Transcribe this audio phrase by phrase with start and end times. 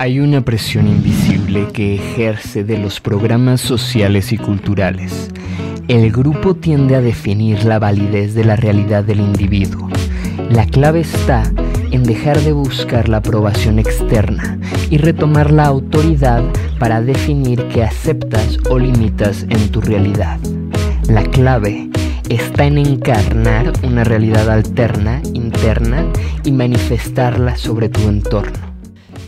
[0.00, 5.28] Hay una presión invisible que ejerce de los programas sociales y culturales.
[5.88, 9.88] El grupo tiende a definir la validez de la realidad del individuo.
[10.50, 11.42] La clave está
[11.90, 16.44] en dejar de buscar la aprobación externa y retomar la autoridad
[16.78, 20.38] para definir qué aceptas o limitas en tu realidad.
[21.08, 21.90] La clave
[22.28, 26.06] está en encarnar una realidad alterna, interna,
[26.44, 28.58] y manifestarla sobre tu entorno.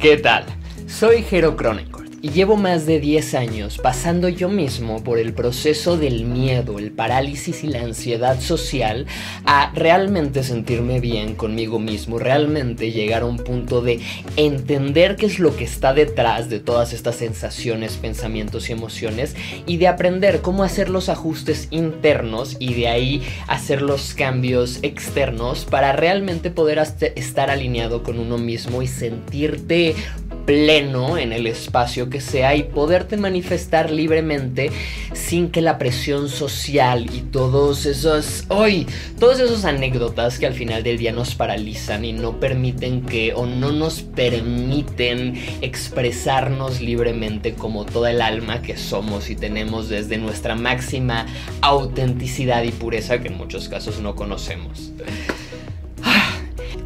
[0.01, 0.45] ¿Qué tal?
[0.91, 5.97] Soy Jero Chronicles y llevo más de 10 años pasando yo mismo por el proceso
[5.97, 9.07] del miedo, el parálisis y la ansiedad social
[9.47, 14.01] a realmente sentirme bien conmigo mismo, realmente llegar a un punto de
[14.37, 19.35] entender qué es lo que está detrás de todas estas sensaciones, pensamientos y emociones
[19.67, 25.65] y de aprender cómo hacer los ajustes internos y de ahí hacer los cambios externos
[25.65, 26.83] para realmente poder
[27.15, 29.95] estar alineado con uno mismo y sentirte
[30.51, 34.73] pleno en el espacio que sea y poderte manifestar libremente
[35.13, 38.89] sin que la presión social y todos esos hoy
[39.21, 43.47] todos esos anécdotas que al final del día nos paralizan y no permiten que o
[43.47, 50.57] no nos permiten expresarnos libremente como toda el alma que somos y tenemos desde nuestra
[50.57, 51.27] máxima
[51.61, 54.91] autenticidad y pureza que en muchos casos no conocemos.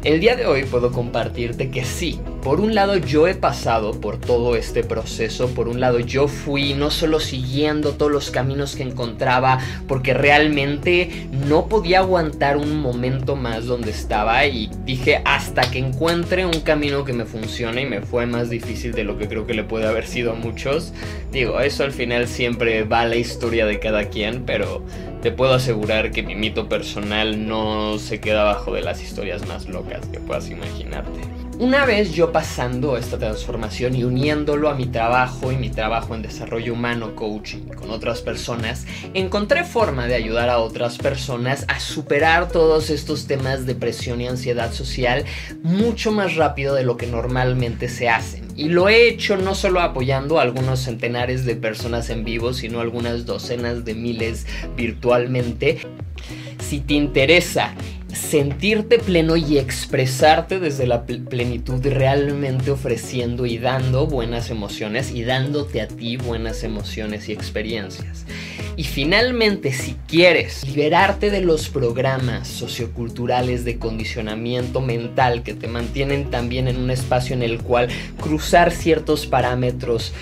[0.03, 4.19] El día de hoy puedo compartirte que sí, por un lado yo he pasado por
[4.19, 8.83] todo este proceso, por un lado yo fui no solo siguiendo todos los caminos que
[8.83, 15.79] encontraba, porque realmente no podía aguantar un momento más donde estaba y dije hasta que
[15.79, 19.47] encuentre un camino que me funcione y me fue más difícil de lo que creo
[19.47, 20.93] que le puede haber sido a muchos.
[21.31, 24.83] Digo, eso al final siempre va la historia de cada quien, pero
[25.23, 29.67] te puedo asegurar que mi mito personal no se queda abajo de las historias más
[29.67, 31.44] locas que puedas imaginarte.
[31.57, 36.21] Una vez yo pasando esta transformación y uniéndolo a mi trabajo y mi trabajo en
[36.21, 42.49] desarrollo humano, coaching con otras personas, encontré forma de ayudar a otras personas a superar
[42.49, 45.23] todos estos temas de presión y ansiedad social
[45.63, 48.49] mucho más rápido de lo que normalmente se hacen.
[48.57, 52.81] Y lo he hecho no solo apoyando a algunos centenares de personas en vivo, sino
[52.81, 54.45] algunas docenas de miles
[54.75, 55.79] virtualmente.
[56.59, 57.73] Si te interesa
[58.15, 65.81] sentirte pleno y expresarte desde la plenitud realmente ofreciendo y dando buenas emociones y dándote
[65.81, 68.25] a ti buenas emociones y experiencias.
[68.77, 76.29] Y finalmente, si quieres liberarte de los programas socioculturales de condicionamiento mental que te mantienen
[76.29, 77.87] también en un espacio en el cual
[78.19, 80.13] cruzar ciertos parámetros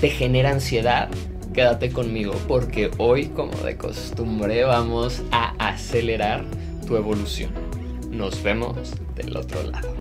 [0.00, 1.10] te genera ansiedad,
[1.52, 6.44] quédate conmigo porque hoy, como de costumbre, vamos a acelerar
[6.88, 7.50] tu evolución.
[8.10, 9.94] Nos vemos del otro lado.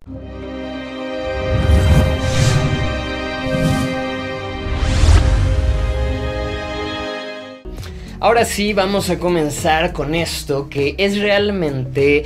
[8.22, 12.24] Ahora sí, vamos a comenzar con esto que es realmente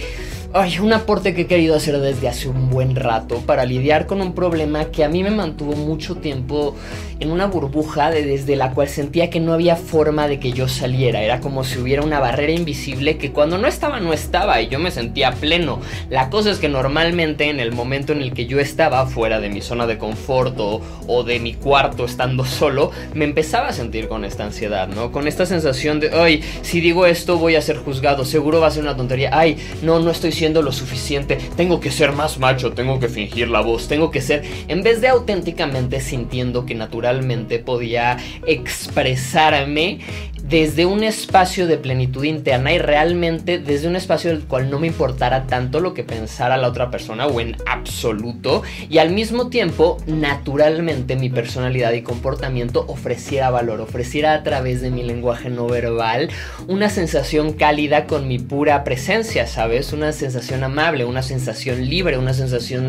[0.54, 4.20] Ay, un aporte que he querido hacer desde hace un buen rato para lidiar con
[4.20, 6.76] un problema que a mí me mantuvo mucho tiempo
[7.22, 11.22] en una burbuja desde la cual sentía que no había forma de que yo saliera.
[11.22, 14.78] Era como si hubiera una barrera invisible que cuando no estaba, no estaba y yo
[14.80, 15.80] me sentía pleno.
[16.10, 19.50] La cosa es que normalmente en el momento en el que yo estaba fuera de
[19.50, 24.26] mi zona de confort o, de mi cuarto estando solo, me empezaba a sentir con
[24.26, 25.14] esta ansiedad, ¿no?
[25.14, 28.72] Con esta sensación de, ay, si digo esto voy a ser juzgado, seguro va a
[28.72, 33.00] ser una tontería, ay, no, no estoy lo suficiente, tengo que ser más macho, tengo
[33.00, 38.18] que fingir la voz, tengo que ser, en vez de auténticamente sintiendo que naturalmente podía
[38.48, 40.00] expresarme
[40.52, 44.88] desde un espacio de plenitud interna y realmente desde un espacio del cual no me
[44.88, 49.98] importara tanto lo que pensara la otra persona o en absoluto y al mismo tiempo
[50.08, 56.30] naturalmente mi personalidad y comportamiento ofreciera valor, ofreciera a través de mi lenguaje no verbal
[56.68, 59.94] una sensación cálida con mi pura presencia, ¿sabes?
[59.94, 62.88] Una sensación amable, una sensación libre, una sensación...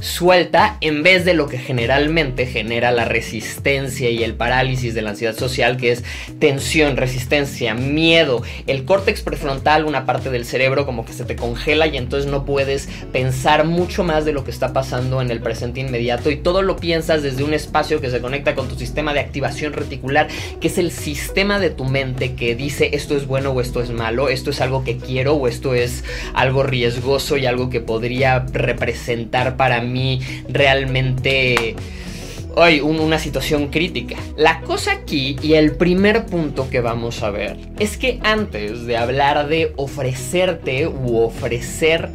[0.00, 5.10] Suelta en vez de lo que generalmente genera la resistencia y el parálisis de la
[5.10, 6.04] ansiedad social, que es
[6.38, 11.86] tensión, resistencia, miedo, el córtex prefrontal, una parte del cerebro como que se te congela
[11.86, 15.80] y entonces no puedes pensar mucho más de lo que está pasando en el presente
[15.80, 16.30] inmediato.
[16.30, 19.74] Y todo lo piensas desde un espacio que se conecta con tu sistema de activación
[19.74, 20.28] reticular,
[20.62, 23.90] que es el sistema de tu mente que dice esto es bueno o esto es
[23.90, 28.46] malo, esto es algo que quiero o esto es algo riesgoso y algo que podría
[28.50, 31.76] representar para mí mí realmente
[32.56, 34.16] hoy una situación crítica.
[34.36, 38.96] La cosa aquí y el primer punto que vamos a ver es que antes de
[38.96, 42.10] hablar de ofrecerte u ofrecer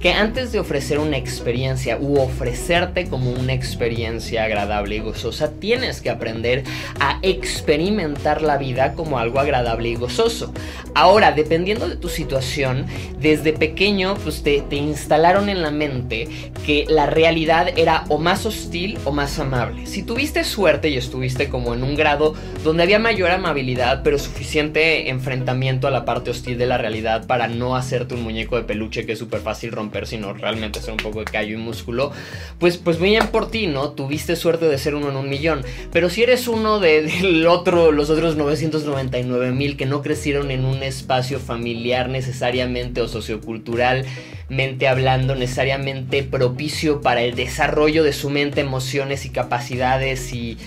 [0.00, 6.00] que antes de ofrecer una experiencia u ofrecerte como una experiencia agradable y gozosa, tienes
[6.00, 6.64] que aprender
[7.00, 10.52] a experimentar la vida como algo agradable y gozoso.
[10.94, 12.86] Ahora, dependiendo de tu situación,
[13.18, 16.28] desde pequeño pues te, te instalaron en la mente
[16.64, 19.86] que la realidad era o más hostil o más amable.
[19.86, 25.10] Si tuviste suerte y estuviste como en un grado donde había mayor amabilidad, pero suficiente
[25.10, 29.06] enfrentamiento a la parte hostil de la realidad para no hacerte un muñeco de peluche
[29.06, 32.12] que es súper fácil romper, sino realmente ser un poco de callo y músculo,
[32.58, 33.90] pues, pues bien por ti, ¿no?
[33.90, 35.62] Tuviste suerte de ser uno en un millón.
[35.92, 40.82] Pero si eres uno de, otro, los otros 999 mil que no crecieron en un
[40.82, 49.24] espacio familiar necesariamente o socioculturalmente hablando, necesariamente propicio para el desarrollo de su mente, emociones
[49.24, 50.58] y capacidades y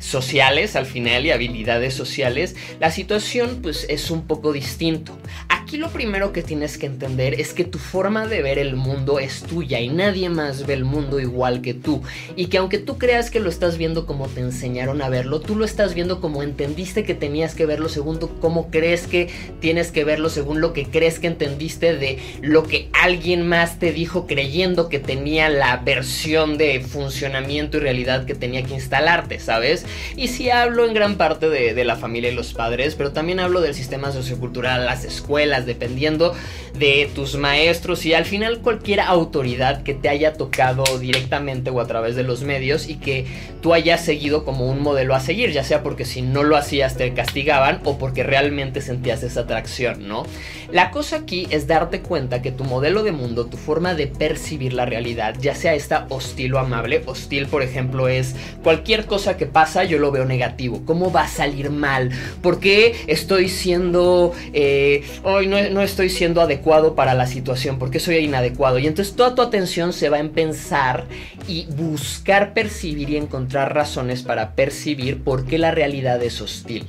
[0.00, 5.16] sociales al final y habilidades sociales, la situación pues es un poco distinto.
[5.48, 9.20] Aquí lo primero que tienes que entender es que tu forma de ver el mundo
[9.20, 12.02] es tuya y nadie más ve el mundo igual que tú.
[12.34, 15.54] Y que aunque tú creas que lo estás viendo como te enseñaron a verlo, tú
[15.54, 19.28] lo estás viendo como entendiste que tenías que verlo según cómo crees que
[19.60, 23.92] tienes que verlo, según lo que crees que entendiste de lo que alguien más te
[23.92, 29.86] dijo creyendo que tenía la versión de funcionamiento y realidad que tenía que instalarte, ¿sabes?
[30.16, 33.40] Y sí hablo en gran parte de, de la familia y los padres, pero también
[33.40, 36.34] hablo del sistema sociocultural, las escuelas, dependiendo
[36.78, 41.86] de tus maestros y al final cualquier autoridad que te haya tocado directamente o a
[41.86, 43.26] través de los medios y que
[43.60, 46.96] tú hayas seguido como un modelo a seguir, ya sea porque si no lo hacías
[46.96, 50.24] te castigaban o porque realmente sentías esa atracción, ¿no?
[50.72, 54.72] La cosa aquí es darte cuenta que tu modelo de mundo, tu forma de percibir
[54.72, 59.46] la realidad, ya sea esta hostil o amable, hostil por ejemplo es cualquier cosa que
[59.46, 62.10] pasa yo lo veo negativo, ¿cómo va a salir mal?
[62.42, 68.16] ¿Por qué estoy siendo, eh, hoy no, estoy siendo adecuado para la situación, porque soy
[68.16, 68.78] inadecuado.
[68.78, 71.04] Y entonces toda tu atención se va en pensar
[71.48, 76.86] y buscar percibir y encontrar razones para percibir por qué la realidad es hostil.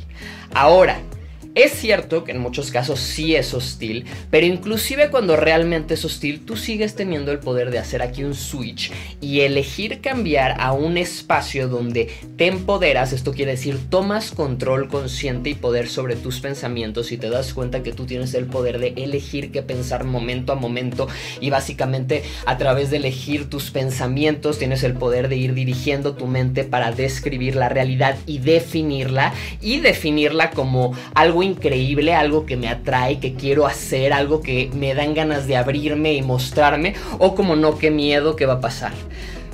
[0.54, 1.00] Ahora,
[1.54, 6.46] es cierto que en muchos casos sí es hostil, pero inclusive cuando realmente es hostil,
[6.46, 10.98] tú sigues teniendo el poder de hacer aquí un switch y elegir cambiar a un
[10.98, 17.12] espacio donde te empoderas, esto quiere decir tomas control consciente y poder sobre tus pensamientos
[17.12, 20.56] y te das cuenta que tú tienes el poder de elegir qué pensar momento a
[20.56, 21.08] momento
[21.42, 26.28] y básicamente a través de elegir tus pensamientos tienes el poder de ir dirigiendo tu
[26.28, 32.68] mente para describir la realidad y definirla y definirla como algo increíble, algo que me
[32.68, 37.56] atrae, que quiero hacer, algo que me dan ganas de abrirme y mostrarme, o como
[37.56, 38.94] no, qué miedo que va a pasar.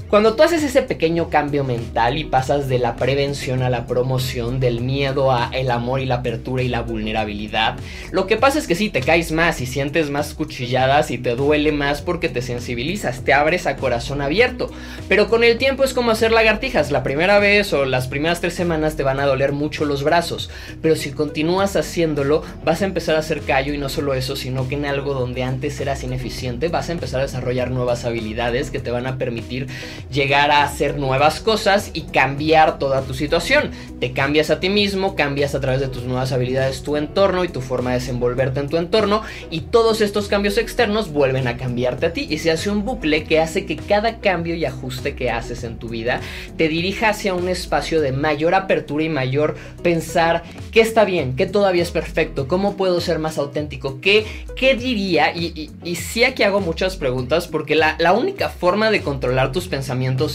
[0.09, 4.61] Cuando tú haces ese pequeño cambio mental y pasas de la prevención a la promoción,
[4.61, 7.75] del miedo a el amor y la apertura y la vulnerabilidad,
[8.11, 11.35] lo que pasa es que sí te caes más y sientes más cuchilladas y te
[11.35, 14.71] duele más porque te sensibilizas, te abres a corazón abierto.
[15.09, 18.53] Pero con el tiempo es como hacer lagartijas, la primera vez o las primeras tres
[18.53, 20.49] semanas te van a doler mucho los brazos,
[20.81, 24.69] pero si continúas haciéndolo vas a empezar a hacer callo y no solo eso, sino
[24.69, 28.79] que en algo donde antes eras ineficiente vas a empezar a desarrollar nuevas habilidades que
[28.79, 29.67] te van a permitir
[30.11, 33.71] llegar a hacer nuevas cosas y cambiar toda tu situación.
[33.99, 37.49] Te cambias a ti mismo, cambias a través de tus nuevas habilidades tu entorno y
[37.49, 42.05] tu forma de desenvolverte en tu entorno y todos estos cambios externos vuelven a cambiarte
[42.05, 45.31] a ti y se hace un bucle que hace que cada cambio y ajuste que
[45.31, 46.21] haces en tu vida
[46.57, 51.45] te dirija hacia un espacio de mayor apertura y mayor pensar qué está bien, qué
[51.45, 56.43] todavía es perfecto, cómo puedo ser más auténtico, qué, qué diría y, y, sí aquí
[56.43, 59.86] hago muchas preguntas porque la, la única forma de controlar tus pensamientos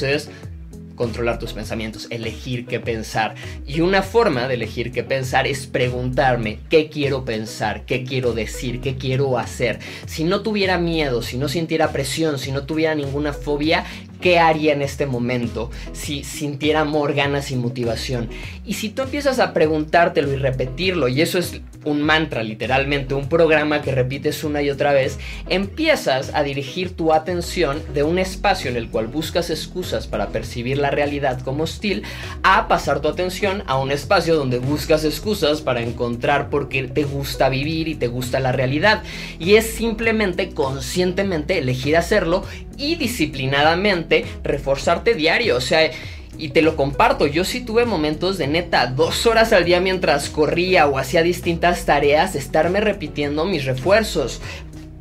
[0.03, 0.31] es
[0.95, 3.35] controlar tus pensamientos, elegir qué pensar.
[3.67, 8.81] Y una forma de elegir qué pensar es preguntarme qué quiero pensar, qué quiero decir,
[8.81, 9.79] qué quiero hacer.
[10.07, 13.85] Si no tuviera miedo, si no sintiera presión, si no tuviera ninguna fobia,
[14.21, 18.29] ¿qué haría en este momento si sintiera amor, ganas y motivación?
[18.65, 23.29] Y si tú empiezas a preguntártelo y repetirlo, y eso es un mantra literalmente, un
[23.29, 28.71] programa que repites una y otra vez, empiezas a dirigir tu atención de un espacio
[28.71, 32.03] en el cual buscas excusas para percibir la realidad como hostil
[32.43, 37.05] a pasar tu atención a un espacio donde buscas excusas para encontrar por qué te
[37.05, 39.03] gusta vivir y te gusta la realidad.
[39.39, 42.45] Y es simplemente conscientemente elegir hacerlo
[42.77, 45.57] y disciplinadamente reforzarte diario.
[45.57, 45.91] O sea,
[46.43, 50.29] y te lo comparto, yo sí tuve momentos de neta, dos horas al día mientras
[50.29, 54.41] corría o hacía distintas tareas, estarme repitiendo mis refuerzos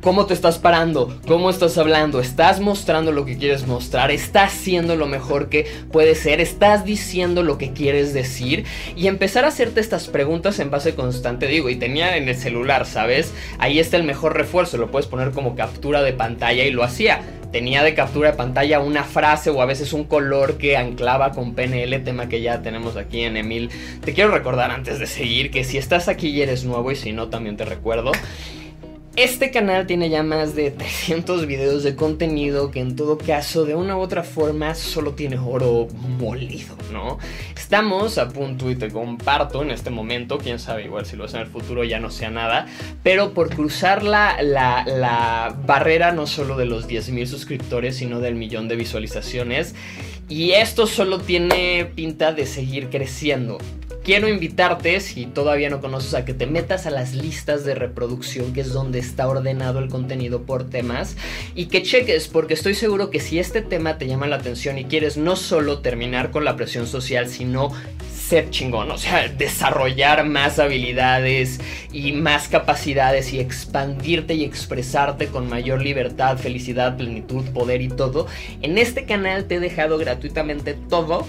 [0.02, 4.96] cómo te estás parando, cómo estás hablando, estás mostrando lo que quieres mostrar, estás siendo
[4.96, 8.64] lo mejor que puedes ser, estás diciendo lo que quieres decir
[8.96, 12.84] y empezar a hacerte estas preguntas en base constante, digo, y tenía en el celular,
[12.84, 13.32] ¿sabes?
[13.58, 17.22] Ahí está el mejor refuerzo, lo puedes poner como captura de pantalla y lo hacía.
[17.52, 21.54] Tenía de captura de pantalla una frase o a veces un color que anclaba con
[21.54, 23.70] PNL, tema que ya tenemos aquí en Emil.
[24.02, 27.12] Te quiero recordar antes de seguir que si estás aquí y eres nuevo y si
[27.12, 28.12] no también te recuerdo.
[29.14, 33.74] Este canal tiene ya más de 300 videos de contenido que en todo caso de
[33.74, 35.86] una u otra forma solo tiene oro
[36.18, 37.18] molido, ¿no?
[37.54, 41.36] Estamos a punto y te comparto en este momento, quién sabe, igual si lo hace
[41.36, 42.66] en el futuro ya no sea nada,
[43.02, 48.34] pero por cruzar la, la, la barrera no solo de los 10.000 suscriptores, sino del
[48.34, 49.74] millón de visualizaciones.
[50.28, 53.58] Y esto solo tiene pinta de seguir creciendo.
[54.04, 58.52] Quiero invitarte, si todavía no conoces, a que te metas a las listas de reproducción,
[58.52, 61.16] que es donde está ordenado el contenido por temas,
[61.54, 64.86] y que cheques, porque estoy seguro que si este tema te llama la atención y
[64.86, 67.70] quieres no solo terminar con la presión social, sino
[68.50, 71.60] chingón, o sea, desarrollar más habilidades
[71.92, 78.26] y más capacidades y expandirte y expresarte con mayor libertad, felicidad, plenitud, poder y todo,
[78.62, 81.26] en este canal te he dejado gratuitamente todo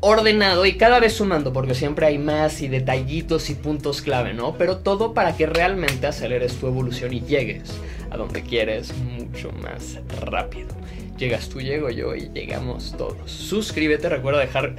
[0.00, 4.58] ordenado y cada vez sumando, porque siempre hay más y detallitos y puntos clave, ¿no?
[4.58, 7.70] Pero todo para que realmente aceleres tu evolución y llegues
[8.10, 10.68] a donde quieres mucho más rápido.
[11.16, 13.30] Llegas tú, llego yo y llegamos todos.
[13.30, 14.74] Suscríbete, recuerda dejar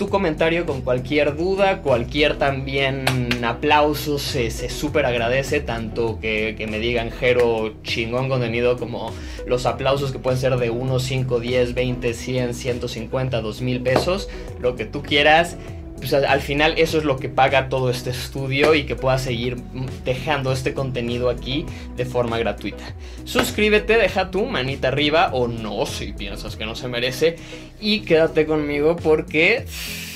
[0.00, 3.04] tu comentario con cualquier duda, cualquier también
[3.44, 9.12] aplauso se, se súper agradece, tanto que, que, me digan Jero chingón contenido como
[9.46, 14.74] los aplausos que pueden ser de 1, 5, 10, 20, 100, 150, 2000 pesos, lo
[14.74, 15.58] que tú quieras
[16.00, 19.58] pues al final eso es lo que paga todo este estudio y que puedas seguir
[20.04, 21.66] dejando este contenido aquí
[21.96, 22.94] de forma gratuita.
[23.24, 27.36] Suscríbete, deja tu manita arriba o no si piensas que no se merece
[27.80, 29.66] y quédate conmigo porque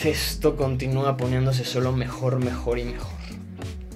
[0.03, 3.13] esto continúa poniéndose solo mejor, mejor y mejor.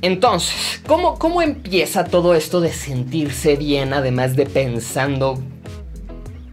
[0.00, 5.42] Entonces, ¿cómo, ¿cómo empieza todo esto de sentirse bien además de pensando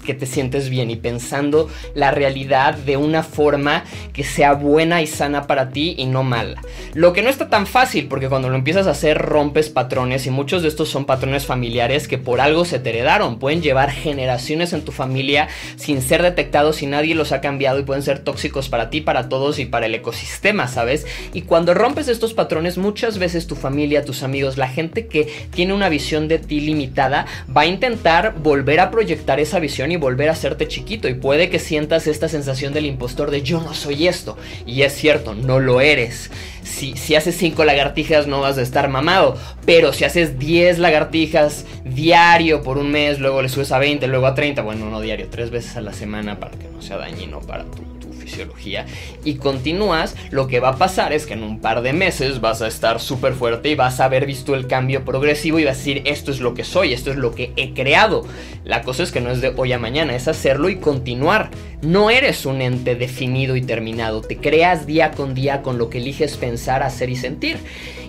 [0.06, 3.84] que te sientes bien y pensando la realidad de una forma
[4.14, 6.62] que sea buena y sana para ti y no mala.
[6.94, 10.30] Lo que no está tan fácil porque cuando lo empiezas a hacer rompes patrones y
[10.30, 13.40] muchos de estos son patrones familiares que por algo se te heredaron.
[13.40, 17.84] Pueden llevar generaciones en tu familia sin ser detectados y nadie los ha cambiado y
[17.84, 21.06] pueden ser tóxicos para ti, para todos y para el ecosistema, ¿sabes?
[21.34, 25.74] Y cuando rompes estos patrones muchas veces tu familia, tus amigos, la gente que tiene
[25.74, 30.34] una visión de ti limitada va a intentar volver a proyectar esa visión volver a
[30.34, 34.38] hacerte chiquito y puede que sientas esta sensación del impostor de yo no soy esto.
[34.66, 36.32] Y es cierto, no lo eres.
[36.64, 41.66] Si, si haces 5 lagartijas no vas a estar mamado, pero si haces 10 lagartijas
[41.84, 45.28] diario por un mes, luego le subes a 20, luego a 30, bueno, no diario,
[45.30, 47.85] tres veces a la semana para que no sea dañino para tu
[48.26, 48.86] fisiología
[49.24, 52.62] y continúas, lo que va a pasar es que en un par de meses vas
[52.62, 55.78] a estar súper fuerte y vas a haber visto el cambio progresivo y vas a
[55.78, 58.26] decir esto es lo que soy, esto es lo que he creado.
[58.64, 61.52] La cosa es que no es de hoy a mañana, es hacerlo y continuar.
[61.82, 66.00] No eres un ente definido y terminado, te creas día con día con lo que
[66.00, 67.58] eliges pensar, hacer y sentir.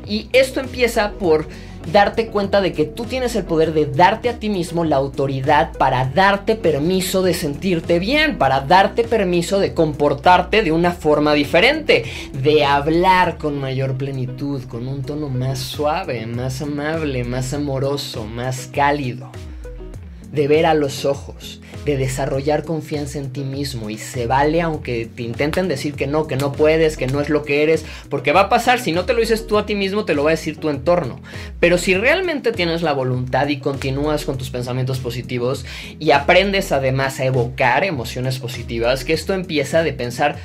[0.08, 1.46] Y esto empieza por
[1.92, 5.72] darte cuenta de que tú tienes el poder de darte a ti mismo la autoridad
[5.76, 12.04] para darte permiso de sentirte bien, para darte permiso de comportarte de una forma diferente,
[12.32, 18.68] de hablar con mayor plenitud, con un tono más suave, más amable, más amoroso, más
[18.72, 19.30] cálido,
[20.32, 25.06] de ver a los ojos, de desarrollar confianza en ti mismo y se vale aunque
[25.06, 28.32] te intenten decir que no, que no puedes, que no es lo que eres, porque
[28.32, 30.30] va a pasar, si no te lo dices tú a ti mismo, te lo va
[30.30, 31.20] a decir tu entorno.
[31.60, 35.64] Pero si realmente tienes la voluntad y continúas con tus pensamientos positivos
[36.00, 40.36] y aprendes además a evocar emociones positivas, que esto empieza de pensar,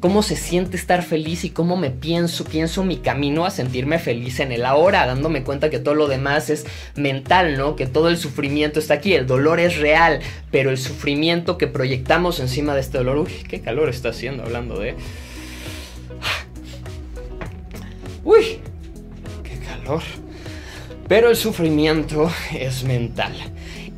[0.00, 4.40] cómo se siente estar feliz y cómo me pienso, pienso mi camino a sentirme feliz
[4.40, 7.74] en el ahora, dándome cuenta que todo lo demás es mental, ¿no?
[7.76, 12.40] Que todo el sufrimiento está aquí, el dolor es real, pero el sufrimiento que proyectamos
[12.40, 14.94] encima de este dolor, uy, qué calor está haciendo hablando de...
[18.24, 18.58] Uy,
[19.42, 20.02] qué calor.
[21.08, 23.32] Pero el sufrimiento es mental.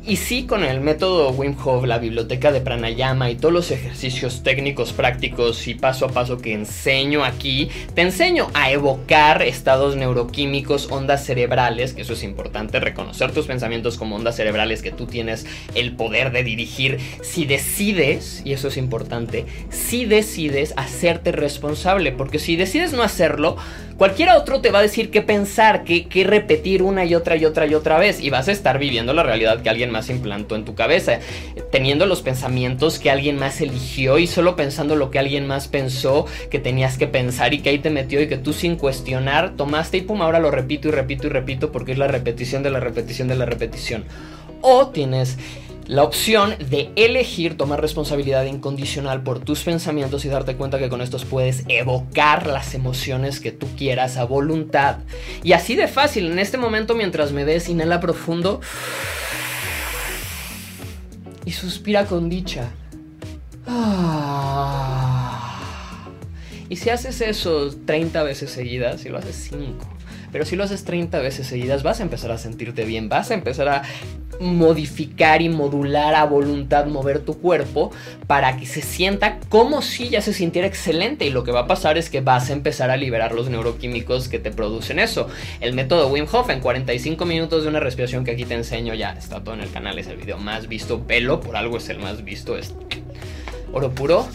[0.03, 4.41] Y sí, con el método Wim Hof, la biblioteca de pranayama y todos los ejercicios
[4.41, 10.87] técnicos prácticos y paso a paso que enseño aquí, te enseño a evocar estados neuroquímicos,
[10.89, 15.45] ondas cerebrales, que eso es importante, reconocer tus pensamientos como ondas cerebrales que tú tienes
[15.75, 16.97] el poder de dirigir.
[17.21, 23.55] Si decides, y eso es importante, si decides hacerte responsable, porque si decides no hacerlo,
[24.01, 27.45] Cualquiera otro te va a decir qué pensar, qué, qué repetir una y otra y
[27.45, 28.19] otra y otra vez.
[28.19, 31.19] Y vas a estar viviendo la realidad que alguien más implantó en tu cabeza.
[31.71, 36.25] Teniendo los pensamientos que alguien más eligió y solo pensando lo que alguien más pensó
[36.49, 39.97] que tenías que pensar y que ahí te metió y que tú sin cuestionar tomaste
[39.97, 42.79] y pum, ahora lo repito y repito y repito porque es la repetición de la
[42.79, 44.05] repetición de la repetición.
[44.61, 45.37] O tienes
[45.91, 51.01] la opción de elegir tomar responsabilidad incondicional por tus pensamientos y darte cuenta que con
[51.01, 54.99] estos puedes evocar las emociones que tú quieras a voluntad.
[55.43, 58.61] Y así de fácil, en este momento mientras me des, inhala profundo
[61.43, 62.69] y suspira con dicha.
[63.67, 65.59] Ah.
[66.69, 69.85] Y si haces eso 30 veces seguidas, si lo haces 5,
[70.31, 73.33] pero si lo haces 30 veces seguidas, vas a empezar a sentirte bien, vas a
[73.33, 73.83] empezar a
[74.39, 77.91] modificar y modular a voluntad, mover tu cuerpo
[78.27, 81.25] para que se sienta como si ya se sintiera excelente.
[81.25, 84.27] Y lo que va a pasar es que vas a empezar a liberar los neuroquímicos
[84.27, 85.27] que te producen eso.
[85.59, 89.11] El método Wim Hof en 45 minutos de una respiración que aquí te enseño, ya
[89.11, 91.99] está todo en el canal, es el video más visto, pelo, por algo es el
[91.99, 92.73] más visto, es
[93.73, 94.27] oro puro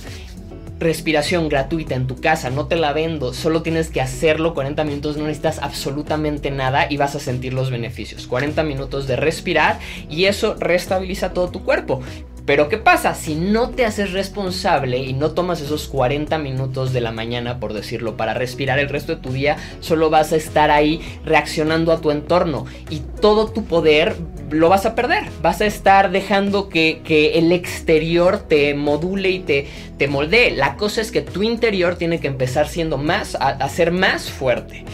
[0.78, 5.16] respiración gratuita en tu casa, no te la vendo, solo tienes que hacerlo 40 minutos,
[5.16, 8.26] no necesitas absolutamente nada y vas a sentir los beneficios.
[8.26, 9.78] 40 minutos de respirar
[10.10, 12.00] y eso restabiliza todo tu cuerpo.
[12.46, 13.14] Pero ¿qué pasa?
[13.14, 17.72] Si no te haces responsable y no tomas esos 40 minutos de la mañana, por
[17.72, 22.00] decirlo, para respirar el resto de tu día, solo vas a estar ahí reaccionando a
[22.00, 24.14] tu entorno y todo tu poder
[24.50, 25.24] lo vas a perder.
[25.42, 27.02] Vas a estar dejando que,
[27.34, 29.66] el exterior te module y te,
[29.98, 30.52] te moldee.
[30.52, 34.84] La cosa es que tu interior tiene que empezar siendo más, a ser más fuerte.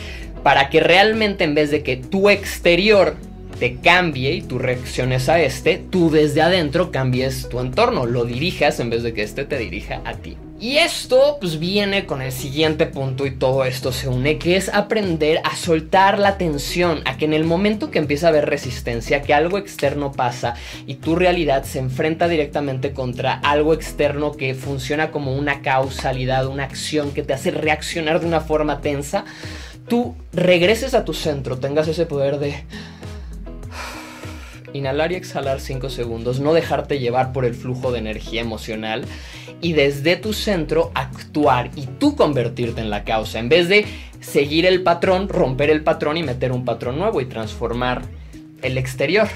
[0.43, 3.17] Para que realmente en vez de que tu exterior
[3.63, 8.81] te cambie y tú reacciones a este, tú desde adentro cambies tu entorno, lo dirijas
[8.81, 10.37] en vez de que este te dirija a ti.
[10.59, 14.69] Y esto pues viene con el siguiente punto y todo esto se une, que es
[14.69, 19.23] aprender a soltar la tensión, a que en el momento que empieza a haber resistencia,
[19.23, 20.55] que algo externo pasa
[20.89, 26.65] y tu realidad se enfrenta directamente contra algo externo que funciona como una causalidad, una
[26.65, 29.25] acción que te hace reaccionar de una forma tensa,
[29.87, 32.65] tú regreses a tu centro, tengas ese poder de
[34.73, 39.05] inhalar y exhalar 5 segundos, no dejarte llevar por el flujo de energía emocional
[39.61, 43.87] y desde tu centro actuar y tú convertirte en la causa, en vez de
[44.21, 48.03] seguir el patrón, romper el patrón y meter un patrón nuevo y transformar
[48.63, 49.29] el exterior.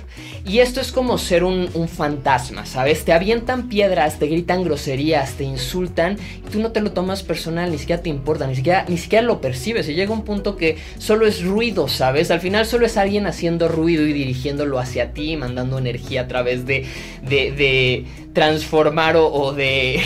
[0.44, 3.04] Y esto es como ser un, fantasma, ¿sabes?
[3.04, 7.70] Te avientan piedras, te gritan groserías, te insultan y tú no te lo tomas personal,
[7.70, 9.88] ni siquiera te importa, ni siquiera, ni siquiera lo percibes.
[9.88, 12.30] Y llega un punto que solo es ruido, ¿sabes?
[12.30, 16.66] Al final solo es alguien haciendo ruido y dirigiéndolo hacia ti, mandando energía a través
[16.66, 16.86] de,
[17.22, 18.04] de, de
[18.36, 20.02] transformar o, de,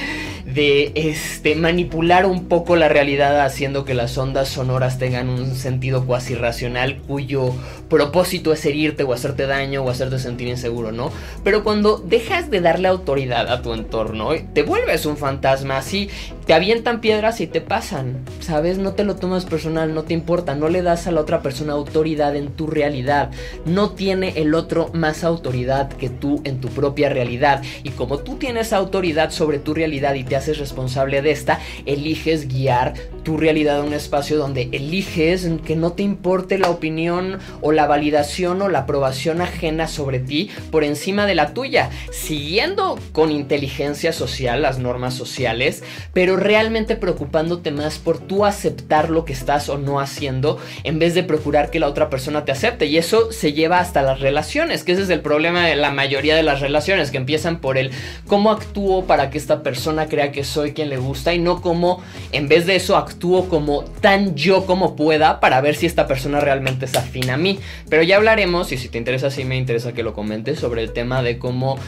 [0.46, 6.06] de este, manipular un poco la realidad haciendo que las ondas sonoras tengan un sentido
[6.06, 7.52] cuasi racional cuyo
[7.90, 11.12] propósito es herirte o hacerte daño o hacerte sentir inseguro, ¿no?
[11.44, 16.08] Pero cuando dejas de darle autoridad a tu entorno, te vuelves un fantasma así,
[16.46, 18.78] te avientan piedras y te pasan, ¿sabes?
[18.78, 21.74] No te lo tomas personal, no te importa, no le das a la otra persona
[21.74, 23.30] autoridad en tu realidad,
[23.66, 28.36] no tiene el otro más autoridad que tú en tu propia realidad y como tú
[28.36, 32.94] tienes autoridad sobre tu realidad y te haces responsable de esta, eliges guiar
[33.26, 37.88] tu realidad a un espacio donde eliges que no te importe la opinión o la
[37.88, 44.12] validación o la aprobación ajena sobre ti por encima de la tuya, siguiendo con inteligencia
[44.12, 49.76] social las normas sociales, pero realmente preocupándote más por tú aceptar lo que estás o
[49.76, 52.86] no haciendo en vez de procurar que la otra persona te acepte.
[52.86, 56.36] Y eso se lleva hasta las relaciones, que ese es el problema de la mayoría
[56.36, 57.90] de las relaciones, que empiezan por el
[58.28, 62.00] cómo actúo para que esta persona crea que soy quien le gusta y no como
[62.30, 63.15] en vez de eso actúo
[63.48, 67.58] como tan yo como pueda para ver si esta persona realmente es afín a mí.
[67.88, 70.92] Pero ya hablaremos, y si te interesa, sí me interesa que lo comentes, sobre el
[70.92, 71.78] tema de cómo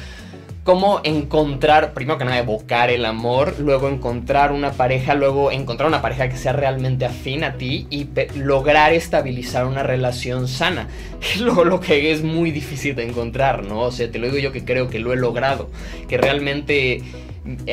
[0.69, 6.03] cómo encontrar, primero que nada, evocar el amor, luego encontrar una pareja, luego encontrar una
[6.03, 10.87] pareja que sea realmente afín a ti y lograr estabilizar una relación sana.
[11.41, 13.81] Lo, lo que es muy difícil de encontrar, ¿no?
[13.81, 15.71] O sea, te lo digo yo que creo que lo he logrado,
[16.07, 17.03] que realmente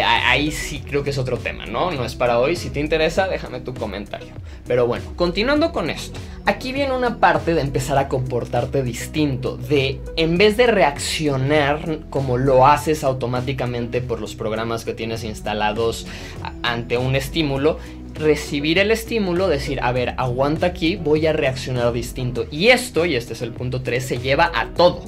[0.03, 1.91] ahí sí creo que es otro tema, ¿no?
[1.91, 2.55] No es para hoy.
[2.55, 4.33] Si te interesa, déjame tu comentario.
[4.67, 6.19] Pero bueno, continuando con esto.
[6.45, 9.57] Aquí viene una parte de empezar a comportarte distinto.
[9.57, 16.07] De en vez de reaccionar como lo haces automáticamente por los programas que tienes instalados
[16.63, 17.79] ante un estímulo,
[18.13, 22.45] recibir el estímulo, decir, a ver, aguanta aquí, voy a reaccionar distinto.
[22.49, 25.03] Y esto, y este es el punto 3, se lleva a todo.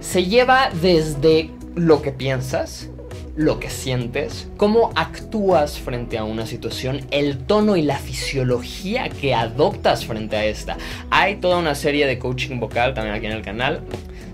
[0.00, 2.88] Se lleva desde lo que piensas,
[3.40, 9.34] lo que sientes, cómo actúas frente a una situación, el tono y la fisiología que
[9.34, 10.76] adoptas frente a esta.
[11.08, 13.80] Hay toda una serie de coaching vocal también aquí en el canal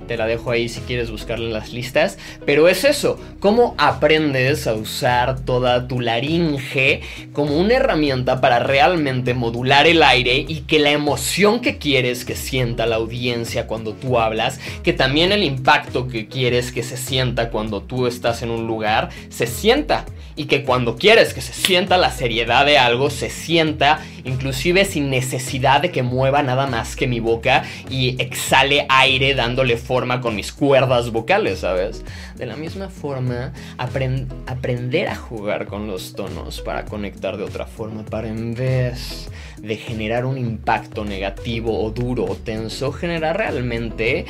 [0.07, 2.19] te la dejo ahí si quieres buscarla en las listas.
[2.45, 7.01] Pero es eso, cómo aprendes a usar toda tu laringe
[7.33, 12.37] como una herramienta para realmente modular el aire y que la emoción que quieres que
[12.37, 17.51] sienta la audiencia cuando tú hablas, que también el impacto que quieres que se sienta
[17.51, 20.05] cuando tú estás en un lugar, se sienta.
[20.39, 25.09] Y que cuando quieres que se sienta la seriedad de algo, se sienta inclusive sin
[25.09, 30.35] necesidad de que mueva nada más que mi boca y exhale aire dándole forma con
[30.35, 32.05] mis cuerdas vocales, ¿sabes?
[32.35, 38.05] De la misma forma, aprender a jugar con los tonos para conectar de otra forma,
[38.05, 44.27] para en vez de generar un impacto negativo o duro o tenso, generar realmente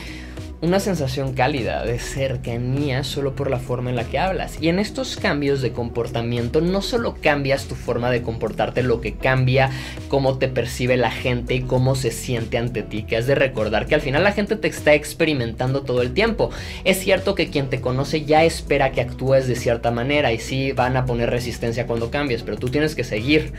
[0.62, 4.56] una sensación cálida de cercanía solo por la forma en la que hablas.
[4.60, 9.14] Y en estos cambios de comportamiento no solo cambias tu forma de comportarte, lo que
[9.14, 9.70] cambia
[10.08, 13.86] cómo te percibe la gente y cómo se siente ante ti, que has de recordar
[13.86, 16.50] que al final la gente te está experimentando todo el tiempo.
[16.84, 20.72] Es cierto que quien te conoce ya espera que actúes de cierta manera y sí
[20.72, 23.52] van a poner resistencia cuando cambies, pero tú tienes que seguir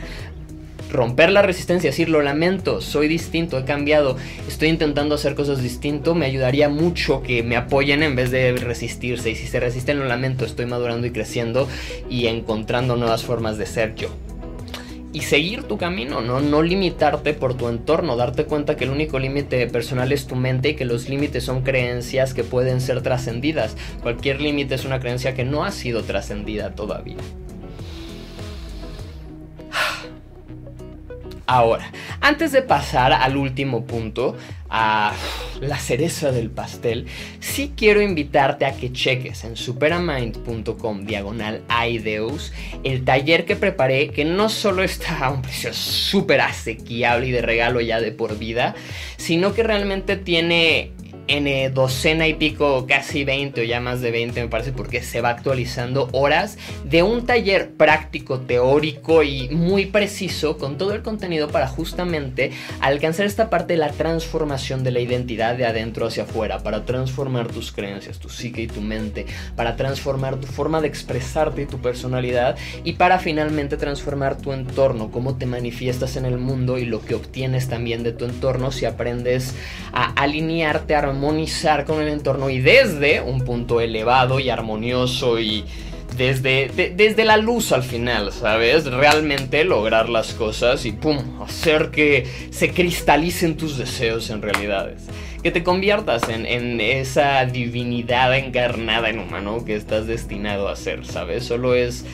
[0.90, 6.14] romper la resistencia, decir lo lamento, soy distinto, he cambiado, estoy intentando hacer cosas distinto,
[6.14, 9.30] me ayudaría mucho que me apoyen en vez de resistirse.
[9.30, 11.68] Y si se resisten, lo lamento, estoy madurando y creciendo
[12.08, 14.08] y encontrando nuevas formas de ser yo.
[15.10, 16.40] Y seguir tu camino, ¿no?
[16.40, 20.70] No limitarte por tu entorno, darte cuenta que el único límite personal es tu mente
[20.70, 23.74] y que los límites son creencias que pueden ser trascendidas.
[24.02, 27.16] Cualquier límite es una creencia que no ha sido trascendida todavía.
[31.50, 34.36] Ahora, antes de pasar al último punto,
[34.68, 35.14] a
[35.62, 37.06] la cereza del pastel,
[37.40, 42.52] sí quiero invitarte a que cheques en superamind.com diagonal ideus
[42.84, 47.40] el taller que preparé que no solo está a un precio súper asequible y de
[47.40, 48.74] regalo ya de por vida,
[49.16, 50.92] sino que realmente tiene
[51.28, 55.20] en docena y pico, casi 20 o ya más de 20 me parece, porque se
[55.20, 61.48] va actualizando horas de un taller práctico, teórico y muy preciso con todo el contenido
[61.48, 66.58] para justamente alcanzar esta parte de la transformación de la identidad de adentro hacia afuera,
[66.60, 71.62] para transformar tus creencias, tu psique y tu mente, para transformar tu forma de expresarte
[71.62, 76.78] y tu personalidad y para finalmente transformar tu entorno, cómo te manifiestas en el mundo
[76.78, 79.54] y lo que obtienes también de tu entorno si aprendes
[79.92, 85.64] a alinearte, a armonizar con el entorno y desde un punto elevado y armonioso y
[86.16, 88.84] desde, desde la luz al final, ¿sabes?
[88.84, 95.06] Realmente lograr las cosas y pum, hacer que se cristalicen tus deseos en realidades.
[95.42, 101.04] Que te conviertas en, en esa divinidad encarnada en humano que estás destinado a ser,
[101.04, 101.44] ¿sabes?
[101.44, 102.04] Solo es